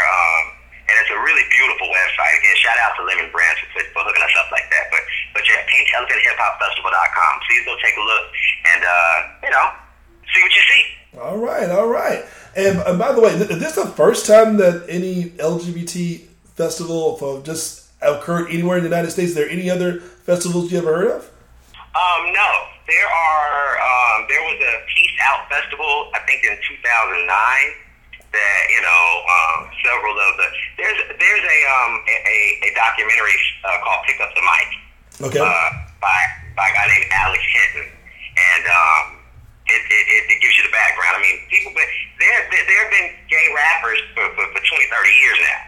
A 1.12 1.20
really 1.20 1.44
beautiful 1.52 1.92
website. 1.92 2.40
Again, 2.40 2.56
shout 2.56 2.80
out 2.80 2.96
to 2.96 3.04
Lemon 3.04 3.28
Branch 3.36 3.60
for, 3.76 3.84
for 3.92 4.02
hooking 4.08 4.24
us 4.24 4.32
up 4.40 4.48
like 4.52 4.68
that. 4.72 4.88
But 4.90 5.04
but 5.36 5.44
yeah, 5.44 5.60
pinkelephanthiphopfestival.com. 5.68 7.32
Please 7.48 7.64
go 7.68 7.76
take 7.84 7.96
a 8.00 8.06
look 8.06 8.26
and 8.72 8.82
uh, 8.88 9.18
you 9.44 9.52
know 9.52 9.68
see 10.34 10.42
what 10.42 10.54
you 10.56 10.64
see. 10.72 10.84
All 11.20 11.38
right, 11.38 11.70
all 11.70 11.88
right. 11.88 12.24
And, 12.56 12.80
and 12.80 13.00
by 13.00 13.12
the 13.12 13.22
way, 13.22 13.32
th- 13.38 13.50
is 13.50 13.60
this 13.60 13.76
the 13.76 13.88
first 13.88 14.26
time 14.26 14.58
that 14.58 14.86
any 14.88 15.32
LGBT 15.32 16.22
festival 16.56 17.18
for 17.18 17.42
just 17.42 17.90
occurred 18.02 18.50
anywhere 18.50 18.78
in 18.78 18.84
the 18.84 18.90
United 18.90 19.12
States? 19.12 19.30
Is 19.32 19.36
there 19.36 19.50
any 19.50 19.70
other 19.70 20.00
festivals 20.00 20.72
you 20.72 20.78
ever 20.78 20.96
heard 20.96 21.12
of? 21.12 21.24
Um, 21.92 22.32
no, 22.32 22.50
there 22.88 23.08
are. 23.08 23.76
Um, 23.80 24.26
there 24.30 24.42
was 24.42 24.56
a 24.56 24.74
Peace 24.88 25.18
Out 25.24 25.50
festival, 25.50 26.12
I 26.16 26.20
think, 26.26 26.44
in 26.44 26.56
2009. 26.56 27.28
That 28.32 28.62
you 28.72 28.80
know, 28.80 29.04
um, 29.28 29.60
several 29.84 30.16
of 30.16 30.32
the 30.40 30.48
there's 30.80 31.00
there's 31.20 31.44
a 31.44 31.58
um 31.68 32.00
a, 32.08 32.38
a, 32.64 32.70
documentary 32.72 33.36
uh, 33.68 33.76
called 33.84 34.08
Pick 34.08 34.20
Up 34.24 34.32
the 34.34 34.42
Mic. 34.42 34.70
Okay. 35.28 35.44
uh, 35.44 35.70
by 36.00 36.20
by 36.56 36.66
a 36.70 36.74
guy 36.74 36.88
named 36.88 37.12
Alex 37.12 37.44
Hinton, 37.44 37.92
and 37.92 38.64
um, 38.72 39.04
it, 39.68 39.84
it, 39.84 40.06
it, 40.10 40.24
it 40.34 40.38
gives 40.42 40.56
you 40.58 40.64
the 40.66 40.74
background. 40.74 41.20
I 41.20 41.22
mean, 41.22 41.38
people, 41.52 41.72
been, 41.76 41.92
there 42.20 42.40
there 42.50 42.64
there 42.66 42.82
have 42.88 42.94
been 42.96 43.10
gay 43.30 43.48
rappers 43.54 44.00
for, 44.16 44.26
for, 44.34 44.46
for 44.56 44.62
20, 44.64 44.66
30 44.66 45.22
years 45.22 45.38
now. 45.44 45.60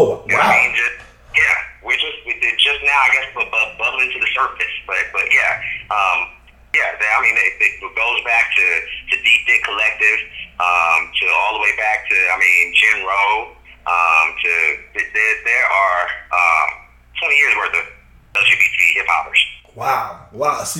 oh, 0.00 0.24
You 0.26 0.34
know 0.34 0.40
what 0.40 0.48
I 0.48 0.50
wow. 0.50 0.64
mean? 0.64 0.72
Just, 0.74 0.96
yeah, 1.36 1.56
we're 1.84 2.00
just 2.00 2.18
we- 2.26 2.40
they're 2.42 2.58
just 2.58 2.80
now, 2.82 2.98
I 2.98 3.08
guess, 3.14 3.28
bu- 3.36 3.46
bu- 3.52 3.72
bubbling 3.78 4.10
to 4.16 4.18
the 4.18 4.30
surface. 4.34 4.74
But 4.88 5.12
but 5.14 5.28
yeah, 5.30 5.62
um, 5.94 6.32
yeah. 6.74 6.96
They, 6.98 7.06
I 7.06 7.18
mean, 7.22 7.36
it, 7.38 7.54
it 7.62 7.72
goes 7.84 8.18
back 8.26 8.50
to 8.56 8.66
to 9.12 9.14
Deep 9.22 9.40
Dick 9.46 9.62
Collective, 9.62 10.18
um, 10.58 11.00
to 11.14 11.24
all 11.46 11.54
the 11.54 11.62
way 11.62 11.72
back 11.78 12.08
to 12.10 12.16
I 12.34 12.36
mean, 12.40 12.74
Jim 12.74 13.06
Rowe. 13.06 13.54
Um, 13.88 14.26
to 14.44 14.52
there, 14.92 15.36
there 15.48 15.64
are 15.64 16.02
um, 16.28 16.68
20 17.24 17.36
years 17.40 17.54
worth 17.56 17.72
of 17.72 17.86
LGBT 18.36 18.80
hip 19.00 19.06
hoppers. 19.08 19.40
Wow, 19.74 20.26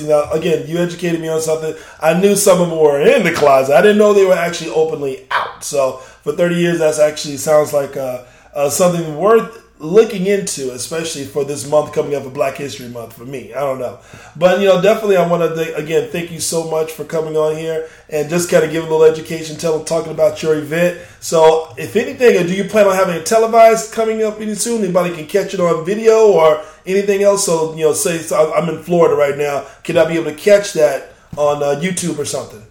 again, 0.07 0.67
you 0.67 0.77
educated 0.77 1.21
me 1.21 1.27
on 1.27 1.41
something. 1.41 1.75
I 2.01 2.19
knew 2.19 2.35
some 2.35 2.61
of 2.61 2.69
them 2.69 2.77
were 2.77 3.01
in 3.01 3.23
the 3.23 3.33
closet. 3.33 3.75
I 3.75 3.81
didn't 3.81 3.97
know 3.97 4.13
they 4.13 4.25
were 4.25 4.33
actually 4.33 4.71
openly 4.71 5.27
out. 5.31 5.63
So 5.63 5.97
for 6.23 6.33
30 6.33 6.55
years, 6.55 6.79
that's 6.79 6.99
actually 6.99 7.37
sounds 7.37 7.73
like 7.73 7.97
uh, 7.97 8.23
uh, 8.53 8.69
something 8.69 9.17
worth 9.17 9.65
looking 9.79 10.25
into, 10.27 10.71
especially 10.73 11.23
for 11.23 11.45
this 11.45 11.67
month 11.67 11.93
coming 11.93 12.13
up, 12.13 12.25
a 12.25 12.29
Black 12.29 12.57
History 12.57 12.89
Month 12.89 13.13
for 13.13 13.25
me. 13.25 13.53
I 13.53 13.61
don't 13.61 13.79
know, 13.79 13.99
but 14.35 14.59
you 14.59 14.67
know, 14.67 14.81
definitely, 14.81 15.17
I 15.17 15.25
want 15.25 15.55
to 15.55 15.75
again 15.75 16.09
thank 16.11 16.31
you 16.31 16.39
so 16.39 16.69
much 16.69 16.91
for 16.91 17.05
coming 17.05 17.37
on 17.37 17.55
here 17.55 17.87
and 18.09 18.29
just 18.29 18.49
kind 18.49 18.63
of 18.63 18.71
give 18.71 18.83
a 18.83 18.87
little 18.89 19.05
education, 19.05 19.57
telling, 19.57 19.85
talking 19.85 20.11
about 20.11 20.43
your 20.43 20.55
event. 20.57 20.99
So, 21.21 21.73
if 21.77 21.95
anything, 21.95 22.45
do 22.45 22.53
you 22.53 22.65
plan 22.65 22.87
on 22.87 22.95
having 22.95 23.15
it 23.15 23.25
televised 23.25 23.93
coming 23.93 24.23
up 24.23 24.39
any 24.41 24.55
soon? 24.55 24.83
Anybody 24.83 25.15
can 25.15 25.27
catch 25.27 25.53
it 25.53 25.59
on 25.59 25.85
video 25.85 26.27
or 26.31 26.63
anything 26.85 27.23
else? 27.23 27.45
So, 27.45 27.75
you 27.75 27.85
know, 27.85 27.93
say 27.93 28.19
so 28.19 28.53
I'm 28.53 28.69
in 28.69 28.83
Florida 28.83 29.15
right 29.15 29.37
now, 29.37 29.65
can 29.83 29.97
I 29.97 30.05
be 30.05 30.15
able 30.15 30.31
to 30.31 30.37
catch 30.37 30.73
that 30.73 31.13
on 31.37 31.61
uh, 31.61 31.79
YouTube 31.79 32.17
or 32.17 32.25
something? 32.25 32.63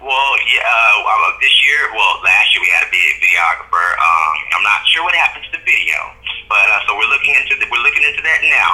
Well, 0.00 0.32
yeah, 0.54 0.62
uh, 0.62 1.32
this 1.40 1.54
year, 1.66 1.90
well, 1.92 2.22
last 2.24 2.54
year 2.54 2.62
we 2.62 2.70
had 2.70 2.86
a 2.86 2.90
big 2.90 3.02
videographer. 3.20 3.86
Um, 3.98 4.34
I'm 4.56 4.64
not 4.64 4.80
sure 4.88 5.02
what 5.04 5.14
happened 5.14 5.44
to 5.50 5.52
the 5.58 5.62
video, 5.62 5.98
but 6.48 6.64
uh, 6.64 6.80
so 6.86 6.96
we're 6.96 7.10
looking 7.10 7.34
into 7.36 7.54
the, 7.58 7.66
we're 7.70 7.82
looking 7.82 8.02
into 8.02 8.22
that 8.22 8.40
now. 8.46 8.70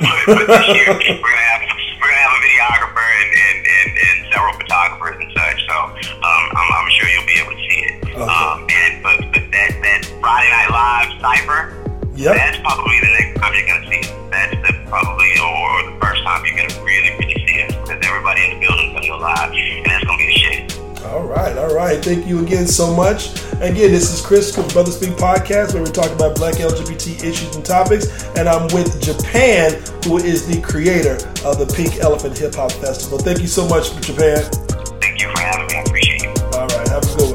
but, 0.24 0.38
but 0.38 0.46
this 0.48 0.66
year 0.72 0.88
we're 0.88 1.34
gonna 1.34 1.48
have 1.52 1.62
we're 2.00 2.10
gonna 2.10 2.24
have 2.24 2.34
a 2.34 2.42
videographer 2.42 3.04
and 3.04 3.30
and, 3.34 3.58
and, 3.66 3.90
and 3.98 4.16
several 4.32 4.54
photographers 4.56 5.16
and 5.20 5.30
such. 5.34 5.58
So 5.66 5.76
um, 6.24 6.44
I'm, 6.56 6.68
I'm 6.72 6.90
sure 6.96 7.06
you'll 7.10 7.28
be 7.28 7.38
able 7.38 7.54
to 7.54 7.62
see 7.68 7.80
it. 7.84 7.94
Okay. 8.08 8.22
Um, 8.22 8.66
and 8.70 8.92
but, 9.02 9.18
but 9.34 9.44
that 9.52 9.70
that 9.82 10.00
Friday 10.22 10.50
Night 10.50 10.70
Live 10.70 11.10
cipher. 11.20 11.87
Yep. 12.18 12.34
That's 12.34 12.58
probably 12.58 12.98
the 12.98 13.14
next 13.14 13.38
time 13.38 13.54
you're 13.54 13.66
going 13.68 13.82
to 13.82 13.88
see 13.88 14.00
it. 14.02 14.30
That's 14.32 14.50
the, 14.50 14.74
probably 14.90 15.30
or 15.38 15.86
the 15.86 15.98
first 16.02 16.20
time 16.24 16.44
you're 16.44 16.56
going 16.56 16.68
to 16.68 16.82
really, 16.82 17.14
really 17.14 17.46
see 17.46 17.62
it 17.62 17.68
because 17.68 18.02
everybody 18.02 18.42
in 18.42 18.58
the 18.58 18.66
building's 18.66 18.90
going 18.90 19.02
to 19.06 19.06
be 19.06 19.14
alive 19.14 19.52
and 19.54 19.86
that's 19.86 20.04
going 20.04 20.18
to 20.18 20.26
be 20.26 20.34
a 20.34 20.38
shit. 20.38 20.78
All 21.06 21.22
right, 21.22 21.56
all 21.56 21.72
right. 21.72 22.04
Thank 22.04 22.26
you 22.26 22.42
again 22.42 22.66
so 22.66 22.92
much. 22.92 23.38
Again, 23.62 23.94
this 23.94 24.12
is 24.12 24.20
Chris 24.20 24.52
from 24.52 24.66
Brother 24.66 24.90
Speak 24.90 25.10
Podcast, 25.10 25.74
where 25.74 25.84
we 25.84 25.90
talk 25.92 26.10
about 26.10 26.34
black 26.34 26.54
LGBT 26.54 27.22
issues 27.22 27.54
and 27.54 27.64
topics. 27.64 28.24
And 28.34 28.48
I'm 28.48 28.66
with 28.74 29.00
Japan, 29.00 29.80
who 30.02 30.18
is 30.18 30.44
the 30.44 30.60
creator 30.60 31.22
of 31.46 31.62
the 31.62 31.70
Pink 31.72 32.00
Elephant 32.00 32.36
Hip 32.36 32.56
Hop 32.56 32.72
Festival. 32.72 33.18
Thank 33.18 33.38
you 33.38 33.46
so 33.46 33.68
much, 33.68 33.94
Japan. 34.04 34.42
Thank 34.98 35.22
you 35.22 35.30
for 35.30 35.38
having 35.38 35.68
me. 35.68 35.74
I 35.76 35.82
appreciate 35.86 36.22
you. 36.22 36.30
All 36.58 36.66
right, 36.66 36.88
have 36.88 37.04
a 37.04 37.16
good 37.16 37.27